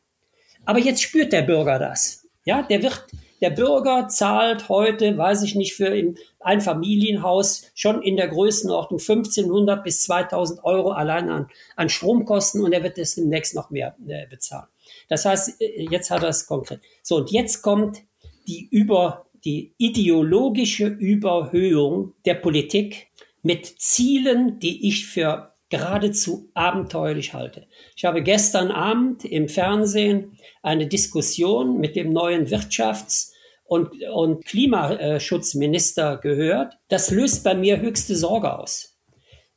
[0.65, 2.27] Aber jetzt spürt der Bürger das.
[2.45, 3.07] Ja, der wird,
[3.41, 5.93] der Bürger zahlt heute, weiß ich nicht, für
[6.41, 12.73] ein Familienhaus schon in der Größenordnung 1500 bis 2000 Euro allein an, an Stromkosten und
[12.73, 14.69] er wird es demnächst noch mehr äh, bezahlen.
[15.09, 16.81] Das heißt, äh, jetzt hat er es konkret.
[17.03, 18.03] So, und jetzt kommt
[18.47, 23.09] die über, die ideologische Überhöhung der Politik
[23.43, 27.67] mit Zielen, die ich für geradezu abenteuerlich halte.
[27.97, 33.31] Ich habe gestern Abend im Fernsehen eine Diskussion mit dem neuen Wirtschafts-
[33.65, 36.75] und, und Klimaschutzminister gehört.
[36.89, 38.99] Das löst bei mir höchste Sorge aus.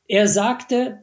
[0.06, 1.00] Er sagte,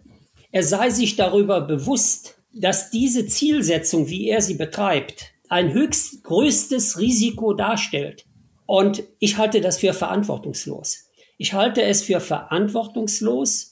[0.51, 6.99] er sei sich darüber bewusst, dass diese Zielsetzung, wie er sie betreibt, ein höchst größtes
[6.99, 8.25] Risiko darstellt.
[8.65, 11.09] Und ich halte das für verantwortungslos.
[11.37, 13.70] Ich halte es für verantwortungslos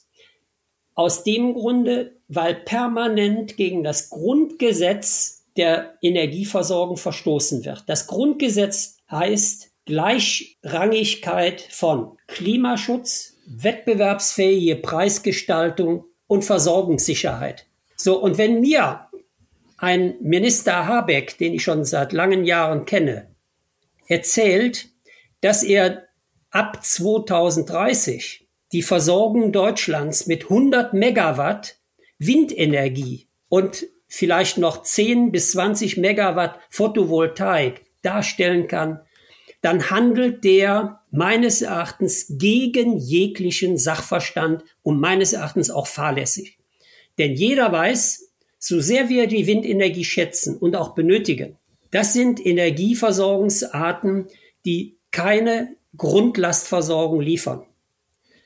[1.00, 7.84] aus dem Grunde, weil permanent gegen das Grundgesetz der Energieversorgung verstoßen wird.
[7.86, 17.64] Das Grundgesetz heißt Gleichrangigkeit von Klimaschutz, wettbewerbsfähige Preisgestaltung und Versorgungssicherheit.
[17.96, 19.08] So, und wenn mir
[19.78, 23.34] ein Minister Habeck, den ich schon seit langen Jahren kenne,
[24.06, 24.90] erzählt,
[25.40, 26.02] dass er
[26.50, 28.39] ab 2030
[28.72, 31.78] die Versorgung Deutschlands mit 100 Megawatt
[32.18, 39.00] Windenergie und vielleicht noch 10 bis 20 Megawatt Photovoltaik darstellen kann,
[39.62, 46.58] dann handelt der meines Erachtens gegen jeglichen Sachverstand und meines Erachtens auch fahrlässig.
[47.18, 51.56] Denn jeder weiß, so sehr wir die Windenergie schätzen und auch benötigen,
[51.90, 54.28] das sind Energieversorgungsarten,
[54.64, 57.66] die keine Grundlastversorgung liefern.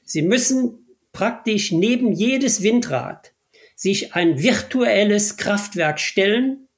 [0.04, 3.32] Sie müssen praktisch neben jedes Windrad
[3.76, 6.68] sich ein virtuelles Kraftwerk stellen,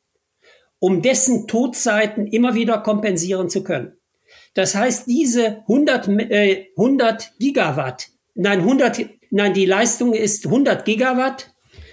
[0.78, 3.92] um dessen Todzeiten immer wieder kompensieren zu können.
[4.54, 11.52] Das heißt, diese 100, äh, 100 Gigawatt, nein, 100, nein, die Leistung ist 100 Gigawatt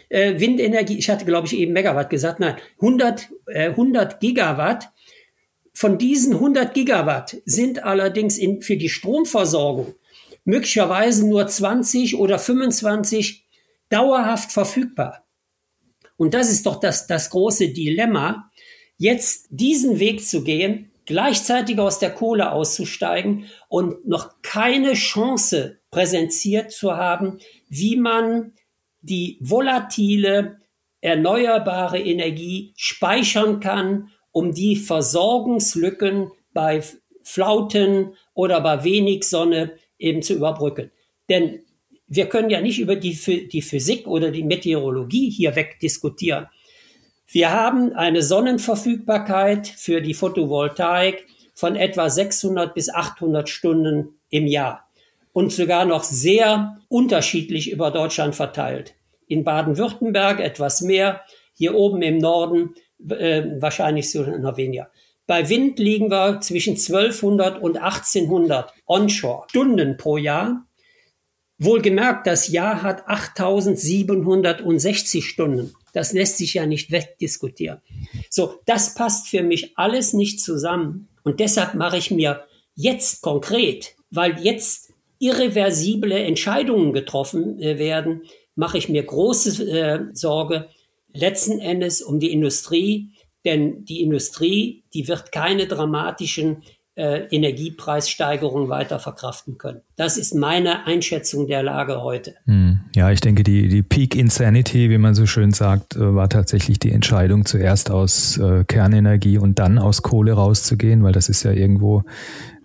[0.09, 0.97] äh, Windenergie.
[0.97, 2.39] Ich hatte, glaube ich, eben Megawatt gesagt.
[2.39, 4.91] Nein, 100, äh, 100 Gigawatt.
[5.73, 9.95] Von diesen 100 Gigawatt sind allerdings in, für die Stromversorgung
[10.46, 13.48] möglicherweise nur 20 oder 25
[13.89, 15.26] dauerhaft verfügbar.
[16.18, 18.52] Und das ist doch das, das große Dilemma,
[18.98, 26.72] jetzt diesen Weg zu gehen, gleichzeitig aus der Kohle auszusteigen und noch keine Chance präsentiert
[26.72, 28.54] zu haben, wie man
[29.02, 30.60] die volatile,
[31.02, 36.82] erneuerbare Energie speichern kann, um die Versorgungslücken bei
[37.24, 40.91] Flauten oder bei wenig Sonne eben zu überbrücken.
[41.30, 41.62] Denn
[42.08, 46.48] wir können ja nicht über die, die Physik oder die Meteorologie hier wegdiskutieren.
[47.28, 51.26] Wir haben eine Sonnenverfügbarkeit für die Photovoltaik
[51.56, 54.88] von etwa 600 bis 800 Stunden im Jahr
[55.32, 58.96] und sogar noch sehr unterschiedlich über Deutschland verteilt.
[59.28, 61.22] In Baden-Württemberg etwas mehr,
[61.56, 62.76] hier oben im Norden
[63.10, 64.91] äh, wahrscheinlich so noch weniger.
[65.26, 70.67] Bei Wind liegen wir zwischen 1200 und 1800 onshore Stunden pro Jahr.
[71.59, 75.74] Wohlgemerkt, das Jahr hat 8760 Stunden.
[75.93, 77.80] Das lässt sich ja nicht wegdiskutieren.
[78.30, 81.07] So, das passt für mich alles nicht zusammen.
[81.24, 82.43] Und deshalb mache ich mir
[82.76, 88.24] jetzt konkret, weil jetzt irreversible Entscheidungen getroffen äh, werden,
[88.55, 90.67] mache ich mir große äh, Sorge
[91.13, 93.12] letzten Endes um die Industrie,
[93.46, 96.64] denn die Industrie, die wird keine dramatischen
[96.96, 99.82] äh, Energiepreissteigerungen weiter verkraften können.
[99.96, 102.36] Das ist meine Einschätzung der Lage heute.
[102.46, 102.82] Hm.
[102.96, 106.78] Ja, ich denke, die, die Peak Insanity, wie man so schön sagt, äh, war tatsächlich
[106.78, 111.52] die Entscheidung, zuerst aus äh, Kernenergie und dann aus Kohle rauszugehen, weil das ist ja
[111.52, 112.04] irgendwo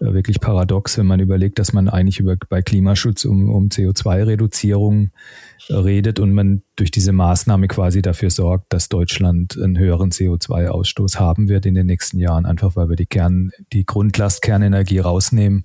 [0.01, 5.05] äh, wirklich paradox, wenn man überlegt, dass man eigentlich über, bei Klimaschutz um, um CO2-Reduzierung
[5.05, 5.09] äh,
[5.71, 11.49] redet und man durch diese Maßnahme quasi dafür sorgt, dass Deutschland einen höheren CO2-Ausstoß haben
[11.49, 15.65] wird in den nächsten Jahren, einfach weil wir die Kern, die Grundlast rausnehmen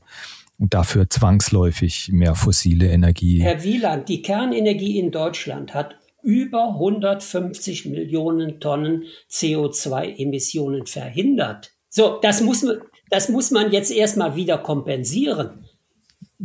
[0.57, 3.41] und dafür zwangsläufig mehr fossile Energie.
[3.41, 11.71] Herr Wieland, die Kernenergie in Deutschland hat über 150 Millionen Tonnen CO2-Emissionen verhindert.
[11.89, 12.65] So, das muss
[13.09, 15.62] das muss man jetzt erstmal wieder kompensieren.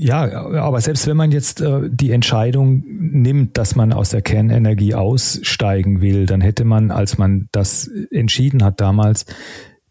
[0.01, 4.95] Ja, aber selbst wenn man jetzt äh, die Entscheidung nimmt, dass man aus der Kernenergie
[4.95, 9.27] aussteigen will, dann hätte man, als man das entschieden hat damals,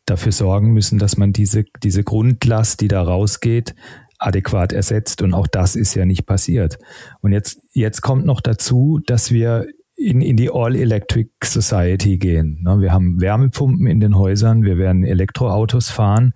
[0.05, 3.75] dafür sorgen müssen, dass man diese, diese Grundlast, die da rausgeht,
[4.17, 5.21] adäquat ersetzt.
[5.21, 6.79] Und auch das ist ja nicht passiert.
[7.19, 12.61] Und jetzt, jetzt kommt noch dazu, dass wir in, in die All-Electric Society gehen.
[12.63, 12.79] Ne?
[12.79, 16.33] Wir haben Wärmepumpen in den Häusern, wir werden Elektroautos fahren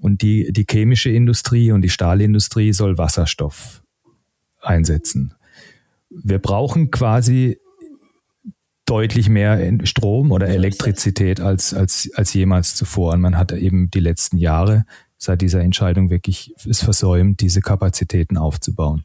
[0.00, 3.82] und die, die chemische Industrie und die Stahlindustrie soll Wasserstoff
[4.60, 5.34] einsetzen.
[6.10, 7.58] Wir brauchen quasi
[8.86, 13.12] deutlich mehr Strom oder Elektrizität als, als, als jemals zuvor.
[13.12, 14.84] Und man hat eben die letzten Jahre
[15.16, 19.04] seit dieser Entscheidung wirklich es versäumt, diese Kapazitäten aufzubauen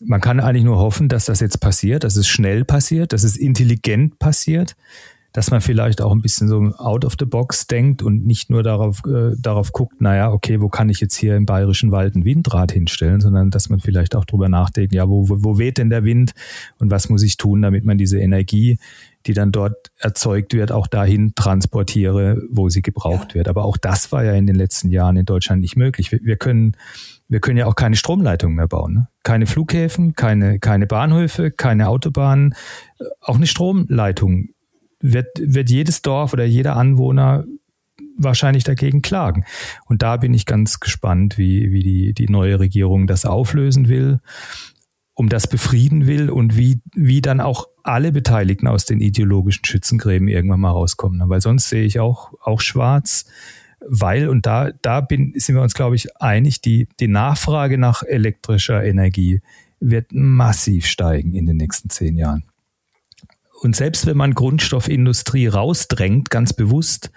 [0.00, 3.36] man kann eigentlich nur hoffen, dass das jetzt passiert, dass es schnell passiert, dass es
[3.36, 4.76] intelligent passiert,
[5.32, 8.62] dass man vielleicht auch ein bisschen so out of the box denkt und nicht nur
[8.62, 12.24] darauf, äh, darauf guckt, naja, okay, wo kann ich jetzt hier im Bayerischen Wald ein
[12.24, 15.90] Windrad hinstellen, sondern dass man vielleicht auch drüber nachdenkt, ja, wo, wo, wo weht denn
[15.90, 16.32] der Wind
[16.78, 18.78] und was muss ich tun, damit man diese Energie,
[19.26, 23.34] die dann dort erzeugt wird, auch dahin transportiere, wo sie gebraucht ja.
[23.36, 23.48] wird.
[23.48, 26.10] Aber auch das war ja in den letzten Jahren in Deutschland nicht möglich.
[26.10, 26.76] Wir, wir können
[27.28, 28.92] wir können ja auch keine Stromleitungen mehr bauen.
[28.92, 29.08] Ne?
[29.22, 32.56] Keine Flughäfen, keine, keine Bahnhöfe, keine Autobahnen,
[33.20, 34.48] auch eine Stromleitung
[35.00, 37.44] wird, wird jedes Dorf oder jeder Anwohner
[38.16, 39.44] wahrscheinlich dagegen klagen.
[39.86, 44.20] Und da bin ich ganz gespannt, wie, wie die, die neue Regierung das auflösen will,
[45.14, 50.28] um das befrieden will und wie, wie dann auch alle Beteiligten aus den ideologischen Schützengräben
[50.28, 51.28] irgendwann mal rauskommen.
[51.28, 53.26] Weil sonst sehe ich auch, auch schwarz,
[53.86, 58.02] weil, und da, da bin, sind wir uns, glaube ich, einig, die, die Nachfrage nach
[58.02, 59.40] elektrischer Energie
[59.80, 62.44] wird massiv steigen in den nächsten zehn Jahren.
[63.62, 67.10] Und selbst wenn man Grundstoffindustrie rausdrängt, ganz bewusst,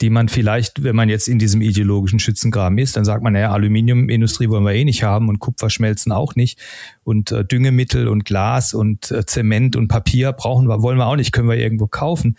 [0.00, 3.52] die man vielleicht, wenn man jetzt in diesem ideologischen Schützengraben ist, dann sagt man, naja,
[3.52, 6.60] Aluminiumindustrie wollen wir eh nicht haben und Kupferschmelzen auch nicht
[7.04, 11.16] und äh, Düngemittel und Glas und äh, Zement und Papier brauchen wir, wollen wir auch
[11.16, 12.36] nicht, können wir irgendwo kaufen.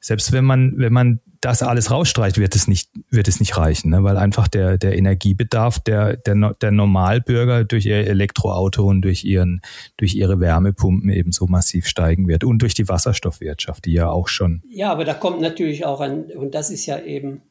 [0.00, 3.90] Selbst wenn man, wenn man das alles rausstreicht, wird es nicht, wird es nicht reichen,
[3.90, 4.02] ne?
[4.02, 9.60] weil einfach der, der Energiebedarf der, der, der Normalbürger durch ihr Elektroauto und durch ihren,
[9.96, 14.28] durch ihre Wärmepumpen eben so massiv steigen wird und durch die Wasserstoffwirtschaft, die ja auch
[14.28, 14.62] schon.
[14.68, 17.42] Ja, aber da kommt natürlich auch ein, und das ist ja eben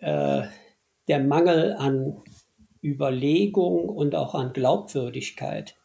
[0.00, 0.42] äh,
[1.08, 2.16] der Mangel an
[2.82, 5.76] Überlegung und auch an Glaubwürdigkeit.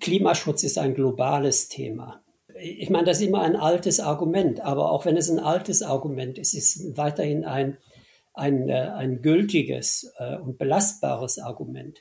[0.00, 2.21] Klimaschutz ist ein globales Thema
[2.62, 6.38] ich meine, das ist immer ein altes Argument, aber auch wenn es ein altes Argument
[6.38, 7.78] ist, ist es weiterhin ein,
[8.34, 11.98] ein, äh, ein gültiges äh, und belastbares Argument.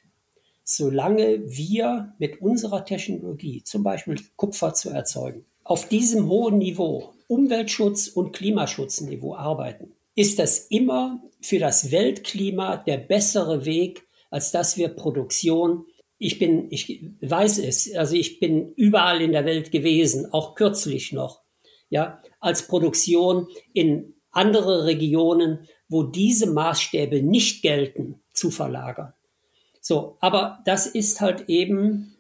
[0.64, 8.07] Solange wir mit unserer Technologie, zum Beispiel Kupfer zu erzeugen, auf diesem hohen Niveau, Umweltschutz
[8.07, 14.89] und Klimaschutzniveau arbeiten, ist das immer für das Weltklima der bessere Weg, als dass wir
[14.89, 15.86] Produktion
[16.22, 21.11] ich bin, ich weiß es, also ich bin überall in der Welt gewesen, auch kürzlich
[21.11, 21.41] noch,
[21.89, 29.13] ja, als Produktion in andere Regionen, wo diese Maßstäbe nicht gelten, zu verlagern.
[29.82, 32.15] So, aber das ist halt eben,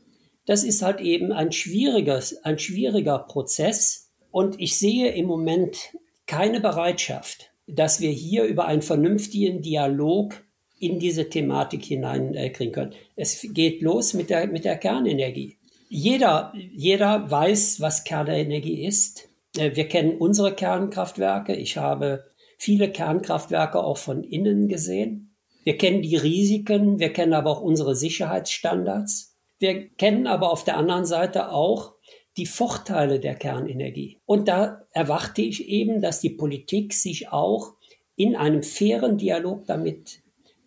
[0.47, 4.11] das ist halt eben ein schwieriges, ein schwieriger Prozess.
[4.31, 5.77] Und ich sehe im Moment
[6.25, 10.43] keine Bereitschaft, dass wir hier über einen vernünftigen Dialog
[10.81, 12.93] in diese Thematik hineinkriegen können.
[13.15, 15.57] Es geht los mit der, mit der Kernenergie.
[15.89, 19.29] Jeder, jeder weiß, was Kernenergie ist.
[19.57, 21.55] Äh, wir kennen unsere Kernkraftwerke.
[21.55, 22.25] Ich habe
[22.57, 25.35] viele Kernkraftwerke auch von innen gesehen.
[25.63, 29.37] Wir kennen die Risiken, wir kennen aber auch unsere Sicherheitsstandards.
[29.59, 31.93] Wir kennen aber auf der anderen Seite auch
[32.37, 34.17] die Vorteile der Kernenergie.
[34.25, 37.73] Und da erwarte ich eben, dass die Politik sich auch
[38.15, 40.20] in einem fairen Dialog damit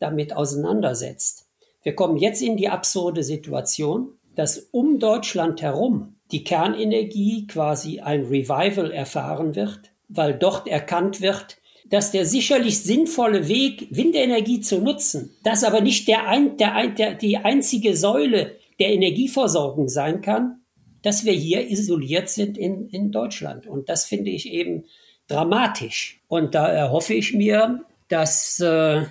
[0.04, 1.46] damit auseinandersetzt.
[1.82, 8.24] Wir kommen jetzt in die absurde Situation, dass um Deutschland herum die Kernenergie quasi ein
[8.24, 11.56] Revival erfahren wird, weil dort erkannt wird,
[11.88, 16.94] dass der sicherlich sinnvolle Weg, Windenergie zu nutzen, das aber nicht der, ein, der, ein,
[16.96, 20.60] der, die einzige Säule der Energieversorgung sein kann,
[21.02, 23.66] dass wir hier isoliert sind in, in Deutschland.
[23.66, 24.84] Und das finde ich eben
[25.28, 26.20] dramatisch.
[26.28, 29.02] Und da erhoffe ich mir, dass äh,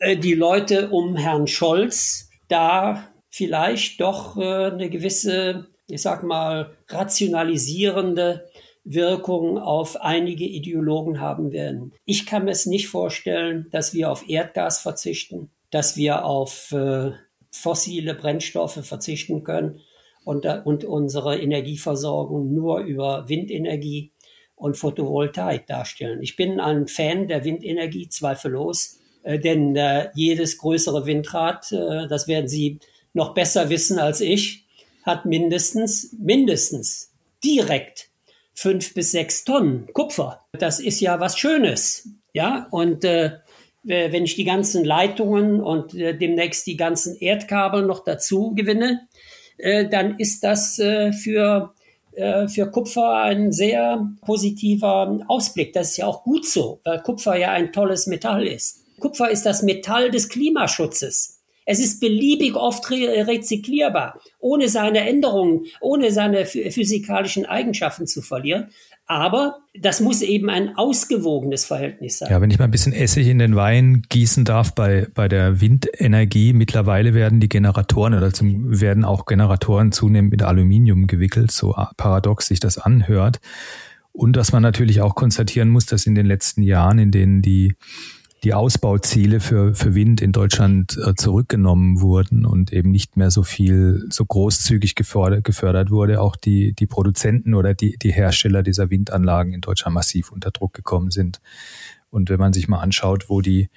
[0.00, 8.48] die Leute um Herrn Scholz da vielleicht doch äh, eine gewisse, ich sag mal, rationalisierende
[8.84, 11.92] Wirkung auf einige Ideologen haben werden.
[12.04, 17.12] Ich kann mir es nicht vorstellen, dass wir auf Erdgas verzichten, dass wir auf äh,
[17.50, 19.80] fossile Brennstoffe verzichten können
[20.24, 24.12] und, und unsere Energieversorgung nur über Windenergie
[24.54, 26.22] und Photovoltaik darstellen.
[26.22, 28.97] Ich bin ein Fan der Windenergie, zweifellos.
[29.22, 32.78] Äh, denn äh, jedes größere Windrad, äh, das werden Sie
[33.12, 34.64] noch besser wissen als ich,
[35.02, 38.10] hat mindestens, mindestens direkt
[38.54, 40.44] fünf bis sechs Tonnen Kupfer.
[40.52, 42.08] Das ist ja was Schönes.
[42.32, 43.38] Ja, und äh,
[43.84, 49.08] wenn ich die ganzen Leitungen und äh, demnächst die ganzen Erdkabel noch dazu gewinne,
[49.90, 51.74] dann ist das für,
[52.14, 55.72] für Kupfer ein sehr positiver Ausblick.
[55.72, 58.84] Das ist ja auch gut so, weil Kupfer ja ein tolles Metall ist.
[58.98, 61.38] Kupfer ist das Metall des Klimaschutzes.
[61.70, 68.70] Es ist beliebig oft re rezyklierbar, ohne seine Änderungen, ohne seine physikalischen Eigenschaften zu verlieren.
[69.10, 72.30] Aber das muss eben ein ausgewogenes Verhältnis sein.
[72.30, 75.60] Ja, wenn ich mal ein bisschen Essig in den Wein gießen darf bei, bei der
[75.62, 81.74] Windenergie, mittlerweile werden die Generatoren oder zum, werden auch Generatoren zunehmend mit Aluminium gewickelt, so
[81.96, 83.40] paradox sich das anhört.
[84.12, 87.76] Und dass man natürlich auch konstatieren muss, dass in den letzten Jahren, in denen die
[88.44, 93.42] die Ausbauziele für, für Wind in Deutschland äh, zurückgenommen wurden und eben nicht mehr so
[93.42, 98.90] viel, so großzügig gefördert, gefördert wurde, auch die, die Produzenten oder die, die Hersteller dieser
[98.90, 101.40] Windanlagen in Deutschland massiv unter Druck gekommen sind.
[102.10, 103.68] Und wenn man sich mal anschaut, wo die,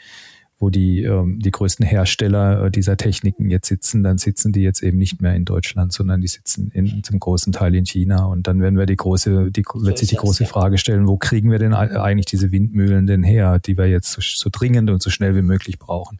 [0.61, 4.83] wo die, ähm, die größten Hersteller äh, dieser Techniken jetzt sitzen, dann sitzen die jetzt
[4.83, 8.25] eben nicht mehr in Deutschland, sondern die sitzen in, zum großen Teil in China.
[8.25, 11.49] Und dann werden wir die große, die, wird sich die große Frage stellen, wo kriegen
[11.49, 15.09] wir denn eigentlich diese Windmühlen denn her, die wir jetzt so, so dringend und so
[15.09, 16.19] schnell wie möglich brauchen?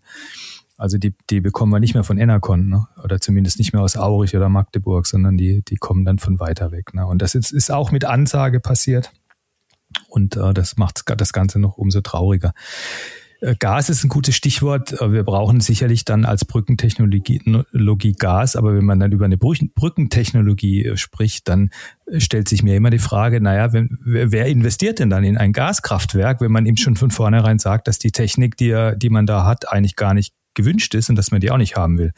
[0.76, 2.88] Also die, die bekommen wir nicht mehr von Enercon, ne?
[3.04, 6.72] oder zumindest nicht mehr aus Aurich oder Magdeburg, sondern die, die kommen dann von weiter
[6.72, 6.96] weg.
[6.96, 7.06] Ne?
[7.06, 9.12] Und das ist, ist auch mit Ansage passiert.
[10.08, 12.54] Und äh, das macht das Ganze noch umso trauriger.
[13.42, 14.94] Äh, Gas ist ein gutes Stichwort.
[15.02, 20.86] Äh, wir brauchen sicherlich dann als Brückentechnologie Gas, aber wenn man dann über eine Brückentechnologie
[20.86, 21.72] äh, spricht, dann
[22.18, 26.52] stellt sich mir immer die Frage, naja, wer investiert denn dann in ein Gaskraftwerk, wenn
[26.52, 29.96] man ihm schon von vornherein sagt, dass die Technik, die, die man da hat, eigentlich
[29.96, 32.12] gar nicht gewünscht ist und dass man die auch nicht haben will.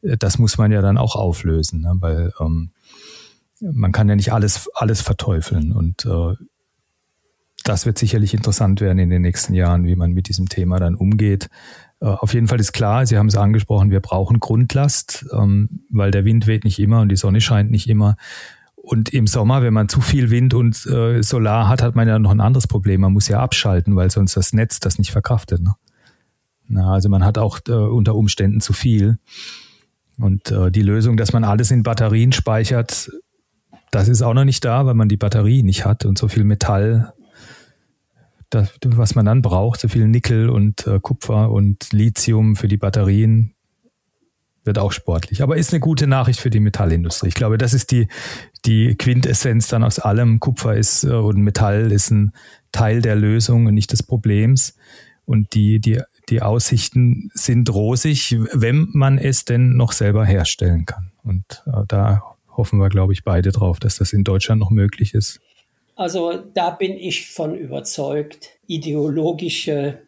[0.00, 1.94] Das muss man ja dann auch auflösen, ne?
[1.98, 2.70] weil ähm,
[3.60, 6.34] man kann ja nicht alles, alles verteufeln und äh,
[7.68, 10.94] das wird sicherlich interessant werden in den nächsten Jahren, wie man mit diesem Thema dann
[10.94, 11.48] umgeht.
[12.00, 16.10] Äh, auf jeden Fall ist klar, Sie haben es angesprochen, wir brauchen Grundlast, ähm, weil
[16.10, 18.16] der Wind weht nicht immer und die Sonne scheint nicht immer.
[18.76, 22.18] Und im Sommer, wenn man zu viel Wind und äh, Solar hat, hat man ja
[22.20, 23.00] noch ein anderes Problem.
[23.00, 25.60] Man muss ja abschalten, weil sonst das Netz das nicht verkraftet.
[25.60, 26.86] Ne?
[26.86, 29.18] Also man hat auch äh, unter Umständen zu viel.
[30.18, 33.10] Und die Lösung, dass man alles in Batterien speichert,
[33.90, 36.42] das ist auch noch nicht da, weil man die Batterie nicht hat und so viel
[36.42, 37.12] Metall
[38.56, 42.76] das, was man dann braucht, so viel Nickel und äh, Kupfer und Lithium für die
[42.76, 43.54] Batterien,
[44.66, 45.42] wird auch sportlich.
[45.42, 47.28] Aber ist eine gute Nachricht für die Metallindustrie.
[47.28, 48.08] Ich glaube, das ist die,
[48.64, 50.40] die Quintessenz dann aus allem.
[50.40, 52.32] Kupfer ist äh, und Metall ist ein
[52.72, 54.76] Teil der Lösung und nicht des Problems.
[55.24, 61.12] Und die, die, die Aussichten sind rosig, wenn man es denn noch selber herstellen kann.
[61.22, 62.22] Und äh, da
[62.56, 65.40] hoffen wir, glaube ich, beide drauf, dass das in Deutschland noch möglich ist.
[65.96, 70.06] Also da bin ich von überzeugt, ideologische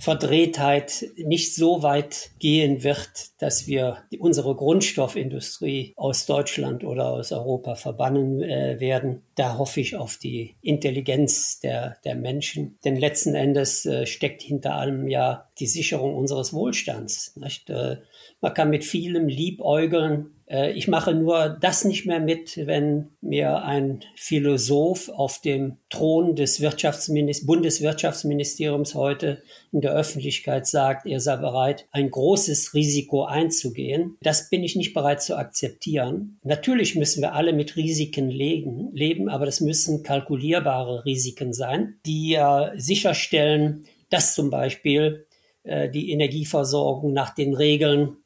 [0.00, 3.08] Verdrehtheit nicht so weit gehen wird,
[3.38, 9.22] dass wir unsere Grundstoffindustrie aus Deutschland oder aus Europa verbannen äh, werden.
[9.34, 12.78] Da hoffe ich auf die Intelligenz der, der Menschen.
[12.82, 17.36] Denn letzten Endes äh, steckt hinter allem ja die Sicherung unseres Wohlstands.
[17.36, 17.68] Nicht?
[17.68, 17.98] Äh,
[18.40, 23.62] man kann mit vielem liebäugeln, äh, ich mache nur das nicht mehr mit, wenn mir
[23.62, 29.42] ein Philosoph auf dem Thron des Wirtschaftsminister Bundeswirtschaftsministeriums heute
[29.72, 34.16] in der Öffentlichkeit sagt, er sei bereit, ein großes Risiko einzugehen.
[34.22, 36.38] Das bin ich nicht bereit zu akzeptieren.
[36.42, 42.34] Natürlich müssen wir alle mit Risiken legen, leben, aber das müssen kalkulierbare Risiken sein, die
[42.34, 45.26] äh, sicherstellen, dass zum Beispiel
[45.62, 48.16] äh, die Energieversorgung nach den Regeln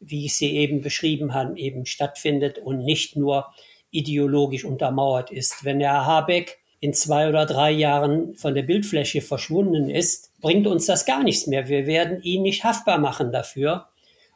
[0.00, 3.46] wie ich sie eben beschrieben habe, eben stattfindet und nicht nur
[3.90, 5.64] ideologisch untermauert ist.
[5.64, 10.86] Wenn Herr Habeck in zwei oder drei Jahren von der Bildfläche verschwunden ist, bringt uns
[10.86, 11.68] das gar nichts mehr.
[11.68, 13.86] Wir werden ihn nicht haftbar machen dafür.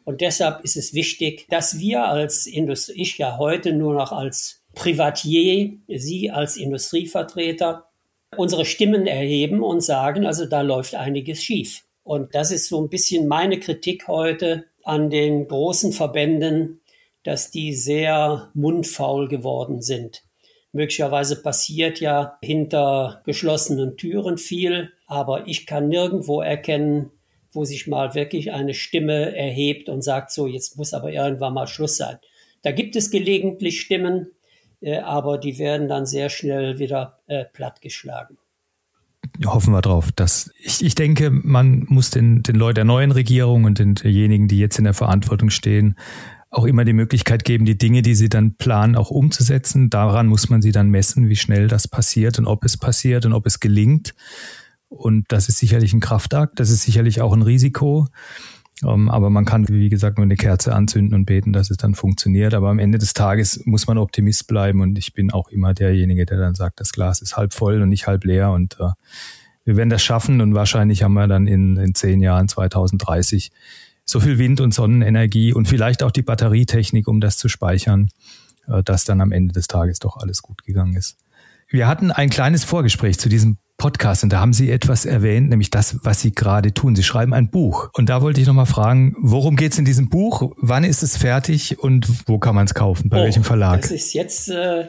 [0.04, 4.62] Und deshalb ist es wichtig, dass wir als Industrie, ich ja heute nur noch als
[4.74, 7.86] Privatier, Sie als Industrievertreter,
[8.36, 11.84] unsere Stimmen erheben und sagen, also da läuft einiges schief.
[12.02, 16.80] Und das ist so ein bisschen meine Kritik heute an den großen Verbänden,
[17.22, 20.24] dass die sehr mundfaul geworden sind.
[20.72, 27.10] Möglicherweise passiert ja hinter geschlossenen Türen viel, aber ich kann nirgendwo erkennen,
[27.52, 31.68] wo sich mal wirklich eine Stimme erhebt und sagt, so, jetzt muss aber irgendwann mal
[31.68, 32.18] Schluss sein.
[32.62, 34.32] Da gibt es gelegentlich Stimmen,
[34.80, 38.38] äh, aber die werden dann sehr schnell wieder äh, plattgeschlagen
[39.44, 40.12] hoffen wir drauf.
[40.12, 44.58] Dass ich, ich denke, man muss den, den Leuten der neuen Regierung und denjenigen, die
[44.58, 45.96] jetzt in der Verantwortung stehen,
[46.50, 49.90] auch immer die Möglichkeit geben, die Dinge, die sie dann planen, auch umzusetzen.
[49.90, 53.32] Daran muss man sie dann messen, wie schnell das passiert und ob es passiert und
[53.32, 54.14] ob es gelingt.
[54.88, 58.06] Und das ist sicherlich ein Kraftakt, das ist sicherlich auch ein Risiko.
[58.82, 61.76] Um, ähm, aber man kann, wie gesagt, nur eine Kerze anzünden und beten, dass es
[61.76, 62.54] dann funktioniert.
[62.54, 66.26] Aber am Ende des Tages muss man Optimist bleiben und ich bin auch immer derjenige,
[66.26, 68.90] der dann sagt, das Glas ist halb voll und nicht halb leer und uh,
[69.64, 73.52] wir werden das schaffen und wahrscheinlich haben wir dann in, in zehn Jahren, 2030,
[74.04, 78.08] so viel Wind- und Sonnenenergie und vielleicht auch die Batterietechnik, um das zu speichern,
[78.66, 81.16] uh, dass dann am Ende des Tages doch alles gut gegangen ist.
[81.68, 85.70] Wir hatten ein kleines Vorgespräch zu diesem Podcast und da haben Sie etwas erwähnt, nämlich
[85.70, 86.96] das, was Sie gerade tun.
[86.96, 87.90] Sie schreiben ein Buch.
[87.92, 90.52] Und da wollte ich nochmal fragen, worum geht es in diesem Buch?
[90.56, 93.08] Wann ist es fertig und wo kann man es kaufen?
[93.08, 93.84] Bei oh, welchem Verlag?
[93.84, 94.86] Es ist jetzt, äh,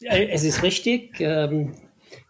[0.00, 1.20] es ist richtig.
[1.20, 1.74] Ähm,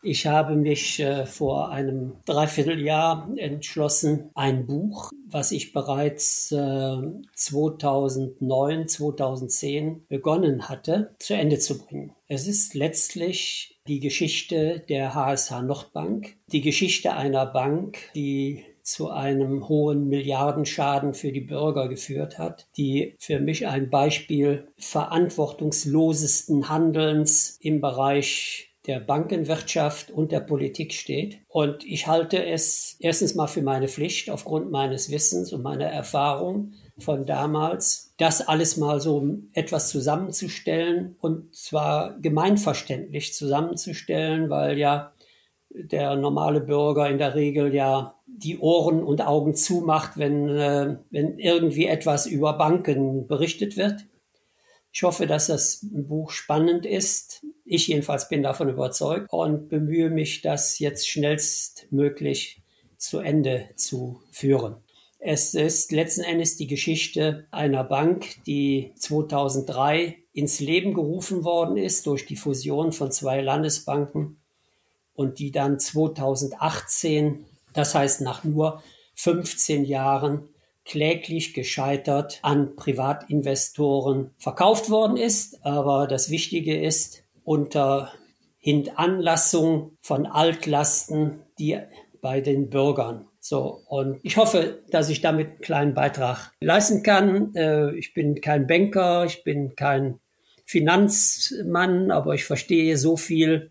[0.02, 6.97] Ich habe mich äh, vor einem Dreivierteljahr entschlossen, ein Buch, was ich bereits äh,
[7.34, 12.12] 2009, 2010 begonnen hatte, zu Ende zu bringen.
[12.28, 19.69] Es ist letztlich die Geschichte der HSH Nordbank, die Geschichte einer Bank, die zu einem
[19.69, 27.81] hohen Milliardenschaden für die Bürger geführt hat, die für mich ein Beispiel verantwortungslosesten Handelns im
[27.81, 31.41] Bereich der Bankenwirtschaft und der Politik steht.
[31.49, 36.75] Und ich halte es erstens mal für meine Pflicht, aufgrund meines Wissens und meiner Erfahrung
[37.01, 45.12] von damals, das alles mal so etwas zusammenzustellen und zwar gemeinverständlich zusammenzustellen, weil ja
[45.70, 51.39] der normale Bürger in der Regel ja die Ohren und Augen zumacht, wenn, äh, wenn
[51.39, 54.06] irgendwie etwas über Banken berichtet wird.
[54.93, 57.47] Ich hoffe, dass das Buch spannend ist.
[57.64, 62.62] Ich jedenfalls bin davon überzeugt und bemühe mich, das jetzt schnellstmöglich
[62.97, 64.77] zu Ende zu führen.
[65.22, 72.06] Es ist letzten Endes die Geschichte einer Bank, die 2003 ins Leben gerufen worden ist
[72.06, 74.40] durch die Fusion von zwei Landesbanken
[75.12, 77.44] und die dann 2018,
[77.74, 78.82] das heißt nach nur
[79.14, 80.48] 15 Jahren,
[80.86, 85.62] kläglich gescheitert an Privatinvestoren verkauft worden ist.
[85.66, 88.10] Aber das Wichtige ist, unter
[88.59, 91.78] Hintanlassung von Altlasten, die
[92.22, 93.30] bei den Bürgern.
[93.41, 97.55] So, und ich hoffe, dass ich damit einen kleinen Beitrag leisten kann.
[97.55, 100.21] Äh, ich bin kein Banker, ich bin kein
[100.67, 103.71] Finanzmann, aber ich verstehe so viel,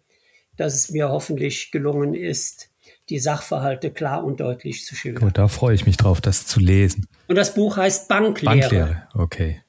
[0.57, 2.71] dass es mir hoffentlich gelungen ist,
[3.09, 5.23] die Sachverhalte klar und deutlich zu schildern.
[5.23, 7.07] Gut, da freue ich mich drauf, das zu lesen.
[7.27, 8.59] Und das Buch heißt Banklehre.
[8.59, 9.61] Banklehre, okay.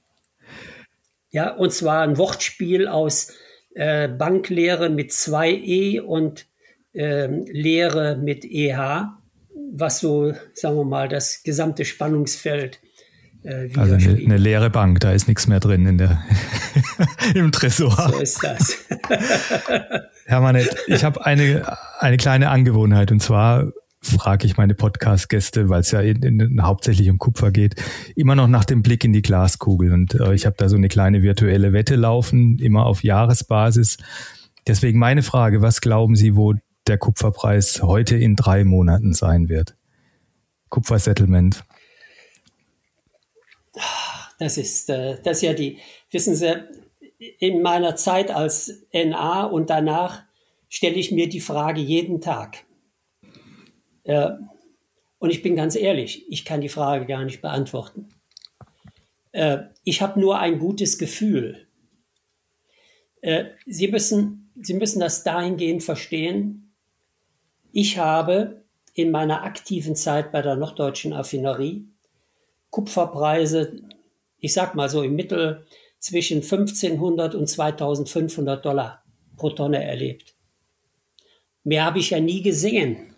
[1.31, 3.35] Ja, und zwar ein Wortspiel aus
[3.75, 6.47] äh, Banklehre mit zwei E und
[6.93, 9.20] äh, Lehre mit EH,
[9.73, 12.81] was so, sagen wir mal, das gesamte Spannungsfeld
[13.43, 16.23] äh, also eine, eine, leere Bank, da ist nichts mehr drin in der,
[17.35, 18.11] im Tresor.
[18.13, 18.77] So ist das.
[20.27, 23.73] Herr Manett, ich habe eine, eine kleine Angewohnheit und zwar
[24.03, 27.77] frage ich meine Podcast-Gäste, weil es ja in, in, hauptsächlich um Kupfer geht,
[28.17, 29.93] immer noch nach dem Blick in die Glaskugel.
[29.93, 33.99] Und äh, ich habe da so eine kleine virtuelle Wette laufen, immer auf Jahresbasis.
[34.67, 36.55] Deswegen meine Frage, was glauben Sie, wo
[36.87, 39.77] der Kupferpreis heute in drei Monaten sein wird?
[40.69, 41.65] Kupfersettlement.
[44.41, 45.79] Das ist, äh, das ist ja die,
[46.11, 46.65] wissen Sie,
[47.39, 50.23] in meiner Zeit als NA und danach
[50.71, 52.65] stelle ich mir die Frage jeden Tag.
[54.05, 54.31] Äh,
[55.19, 58.09] und ich bin ganz ehrlich, ich kann die Frage gar nicht beantworten.
[59.33, 61.67] Äh, ich habe nur ein gutes Gefühl.
[63.67, 66.70] Sie, müssen, Sie müssen das dahingehend verstehen.
[67.73, 68.65] Ich habe
[68.95, 71.87] in meiner aktiven Zeit bei der Norddeutschen Affinerie
[72.71, 73.83] Kupferpreise,
[74.39, 75.67] ich sag mal so im Mittel
[75.99, 79.05] zwischen 1500 und 2500 Dollar
[79.37, 80.35] pro Tonne erlebt.
[81.65, 83.17] Mehr habe ich ja nie gesehen.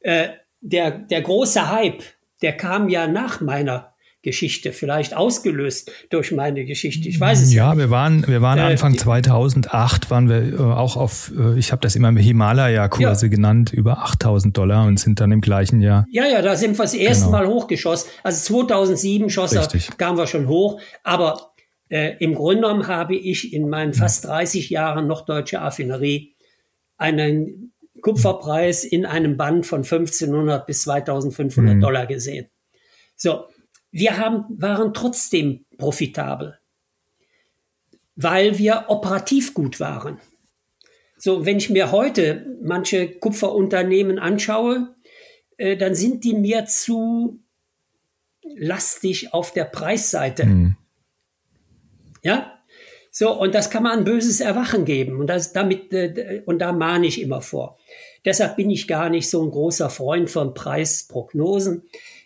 [0.00, 0.28] Äh,
[0.60, 2.02] der, der große Hype,
[2.42, 7.08] der kam ja nach meiner Geschichte, vielleicht ausgelöst durch meine Geschichte.
[7.08, 7.72] Ich weiß es ja.
[7.72, 11.70] Ja, wir waren, wir waren äh, Anfang 2008 waren wir äh, auch auf, äh, ich
[11.70, 13.30] habe das immer Himalaya-Kurse ja.
[13.30, 16.04] genannt, über 8000 Dollar und sind dann im gleichen Jahr.
[16.10, 17.38] Ja, ja, da sind wir das erste genau.
[17.38, 18.10] Mal hochgeschossen.
[18.24, 20.80] Also 2007 schoss er, kamen wir schon hoch.
[21.04, 21.52] Aber
[21.88, 26.34] äh, im Grunde genommen habe ich in meinen fast 30 Jahren noch deutsche Affinerie
[26.96, 27.72] einen
[28.02, 31.80] Kupferpreis in einem Band von 1500 bis 2500 mhm.
[31.80, 32.48] Dollar gesehen.
[33.16, 33.44] So,
[33.90, 36.58] wir haben, waren trotzdem profitabel,
[38.16, 40.18] weil wir operativ gut waren.
[41.16, 44.94] So, wenn ich mir heute manche Kupferunternehmen anschaue,
[45.56, 47.40] äh, dann sind die mir zu
[48.42, 50.46] lastig auf der Preisseite.
[50.46, 50.76] Mhm.
[52.22, 52.54] Ja?
[53.10, 55.18] So, und das kann man ein böses Erwachen geben.
[55.18, 57.78] Und das damit, äh, und da mahne ich immer vor.
[58.24, 61.82] Deshalb bin ich gar nicht so ein großer Freund von Preisprognosen.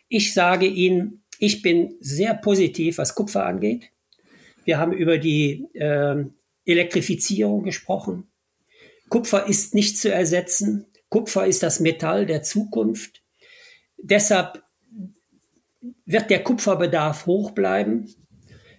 [0.09, 3.90] Ich sage Ihnen, ich bin sehr positiv, was Kupfer angeht.
[4.64, 6.24] Wir haben über die äh,
[6.64, 8.31] Elektrifizierung gesprochen.
[9.09, 10.86] Kupfer ist nicht zu ersetzen.
[11.09, 13.24] Kupfer ist das Metall der Zukunft.
[13.97, 14.62] Deshalb
[16.06, 18.14] wird der Kupferbedarf hoch bleiben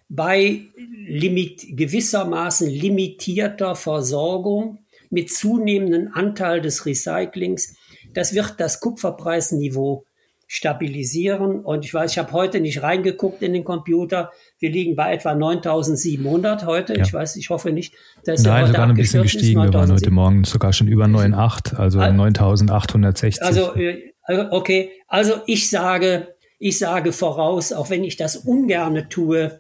[0.08, 0.62] bei
[1.06, 7.76] limit, gewissermaßen limitierter Versorgung mit zunehmendem Anteil des Recyclings.
[8.14, 10.06] Das wird das Kupferpreisniveau
[10.48, 11.62] stabilisieren.
[11.62, 14.32] Und ich weiß, ich habe heute nicht reingeguckt in den Computer.
[14.60, 16.96] Wir liegen bei etwa 9700 heute.
[16.96, 17.04] Ja.
[17.04, 17.94] Ich weiß, ich hoffe nicht,
[18.26, 19.62] dass Nein, wir waren ein bisschen gestiegen.
[19.62, 23.42] Wir waren heute Morgen sogar schon über 9,8, also 9860.
[23.42, 24.14] Also, äh,
[24.52, 24.92] okay.
[25.08, 26.28] Also ich sage,
[26.60, 29.60] ich sage voraus, auch wenn ich das ungerne tue,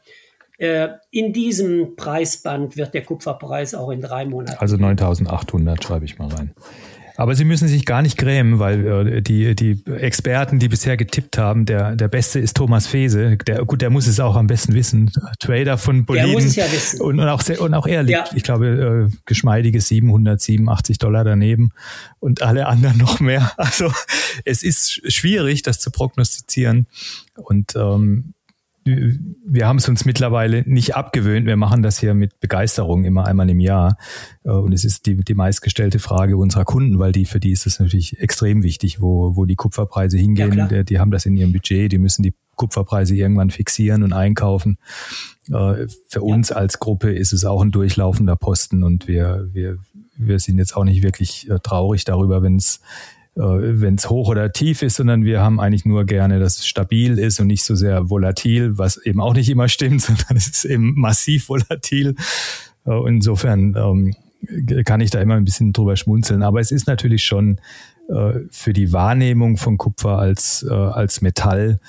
[0.58, 4.58] äh, in diesem Preisband wird der Kupferpreis auch in drei Monaten.
[4.60, 6.54] Also 9800 schreibe ich mal rein.
[7.16, 11.38] Aber Sie müssen sich gar nicht grämen, weil äh, die, die Experten, die bisher getippt
[11.38, 13.38] haben, der, der Beste ist Thomas Fese.
[13.38, 15.12] Der, gut, der muss es auch am besten wissen.
[15.40, 16.28] Trader von Boliden.
[16.28, 17.02] Der muss es ja wissen.
[17.02, 18.36] Und, und, auch, sehr, und auch er liegt, ja.
[18.36, 21.72] ich glaube, äh, geschmeidige 787 Dollar daneben
[22.20, 23.52] und alle anderen noch mehr.
[23.64, 23.92] Also
[24.46, 26.88] es ist schwierig, das zu prognostizieren.
[27.36, 28.34] Und ähm,
[28.86, 31.46] wir haben es uns mittlerweile nicht abgewöhnt.
[31.46, 33.98] Wir machen das hier mit Begeisterung immer einmal im Jahr.
[34.44, 37.66] Äh, und es ist die, die meistgestellte Frage unserer Kunden, weil die, für die ist
[37.66, 40.54] es natürlich extrem wichtig, wo, wo die Kupferpreise hingehen.
[40.54, 44.14] Ja, die, die haben das in ihrem Budget, die müssen die Kupferpreise irgendwann fixieren und
[44.14, 44.78] einkaufen.
[45.52, 49.78] Äh, für uns als Gruppe ist es auch ein durchlaufender Posten und wir, wir,
[50.18, 52.82] wir sind jetzt auch nicht wirklich äh, traurig darüber, wenn es
[53.36, 57.18] wenn es hoch oder tief ist, sondern wir haben eigentlich nur gerne, dass es stabil
[57.18, 60.66] ist und nicht so sehr volatil, was eben auch nicht immer stimmt, sondern es ist
[60.66, 62.16] eben massiv volatil.
[62.86, 64.16] Äh, insofern ähm,
[64.86, 66.44] kann ich da immer ein bisschen drüber schmunzeln.
[66.44, 67.60] Aber es ist natürlich schon
[68.10, 71.80] äh, für die Wahrnehmung von Kupfer als, äh, als Metall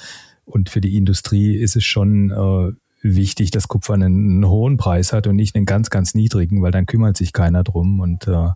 [0.44, 2.72] und für die Industrie ist es schon äh,
[3.02, 6.70] wichtig, dass Kupfer einen, einen, hohen Preis hat und nicht einen ganz, ganz niedrigen, weil
[6.70, 8.00] dann kümmert sich keiner drum.
[8.00, 8.48] Und äh,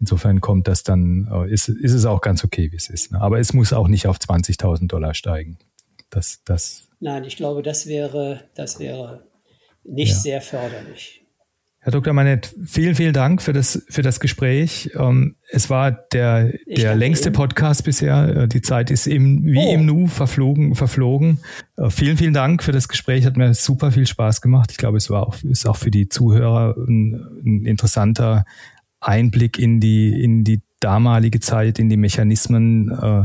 [0.00, 3.12] Insofern kommt das dann, äh, ist, ist es auch ganz okay, wie es ist.
[3.12, 3.20] Ne?
[3.20, 5.58] Aber es muss auch nicht auf 20.000 Dollar steigen.
[6.10, 9.24] Das, das Nein, ich glaube, das wäre, das wäre
[9.84, 10.18] nicht ja.
[10.18, 11.22] sehr förderlich.
[11.80, 12.12] Herr Dr.
[12.12, 14.90] Manett, vielen, vielen Dank für das, für das Gespräch.
[14.94, 18.36] Ähm, es war der, der längste Podcast bisher.
[18.36, 19.72] Äh, die Zeit ist im, wie oh.
[19.72, 21.38] im Nu verflogen, verflogen.
[21.76, 23.24] Äh, vielen, vielen Dank für das Gespräch.
[23.24, 24.72] Hat mir super viel Spaß gemacht.
[24.72, 27.14] Ich glaube, es war auch, ist auch für die Zuhörer ein,
[27.44, 28.44] ein interessanter
[29.00, 33.24] Einblick in die, in die damalige Zeit, in die Mechanismen äh,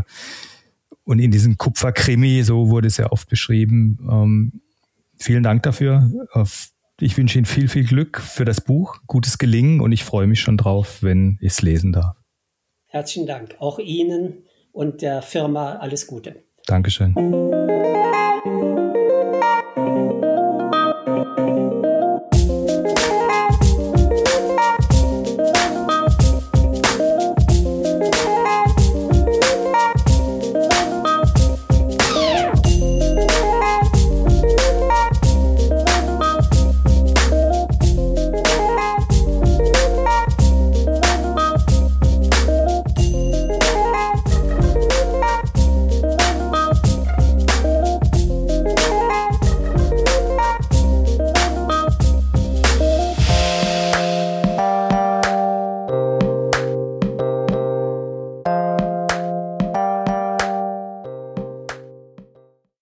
[1.03, 3.97] und in diesen Kupferkrimi, so wurde es ja oft beschrieben.
[4.09, 4.61] Ähm,
[5.17, 6.11] vielen Dank dafür.
[6.33, 6.45] Äh,
[6.99, 10.39] ich wünsche Ihnen viel, viel Glück für das Buch, gutes Gelingen und ich freue mich
[10.39, 12.15] schon drauf, wenn ich es lesen darf.
[12.87, 13.55] Herzlichen Dank.
[13.59, 16.43] Auch Ihnen und der Firma alles Gute.
[16.67, 17.13] Dankeschön.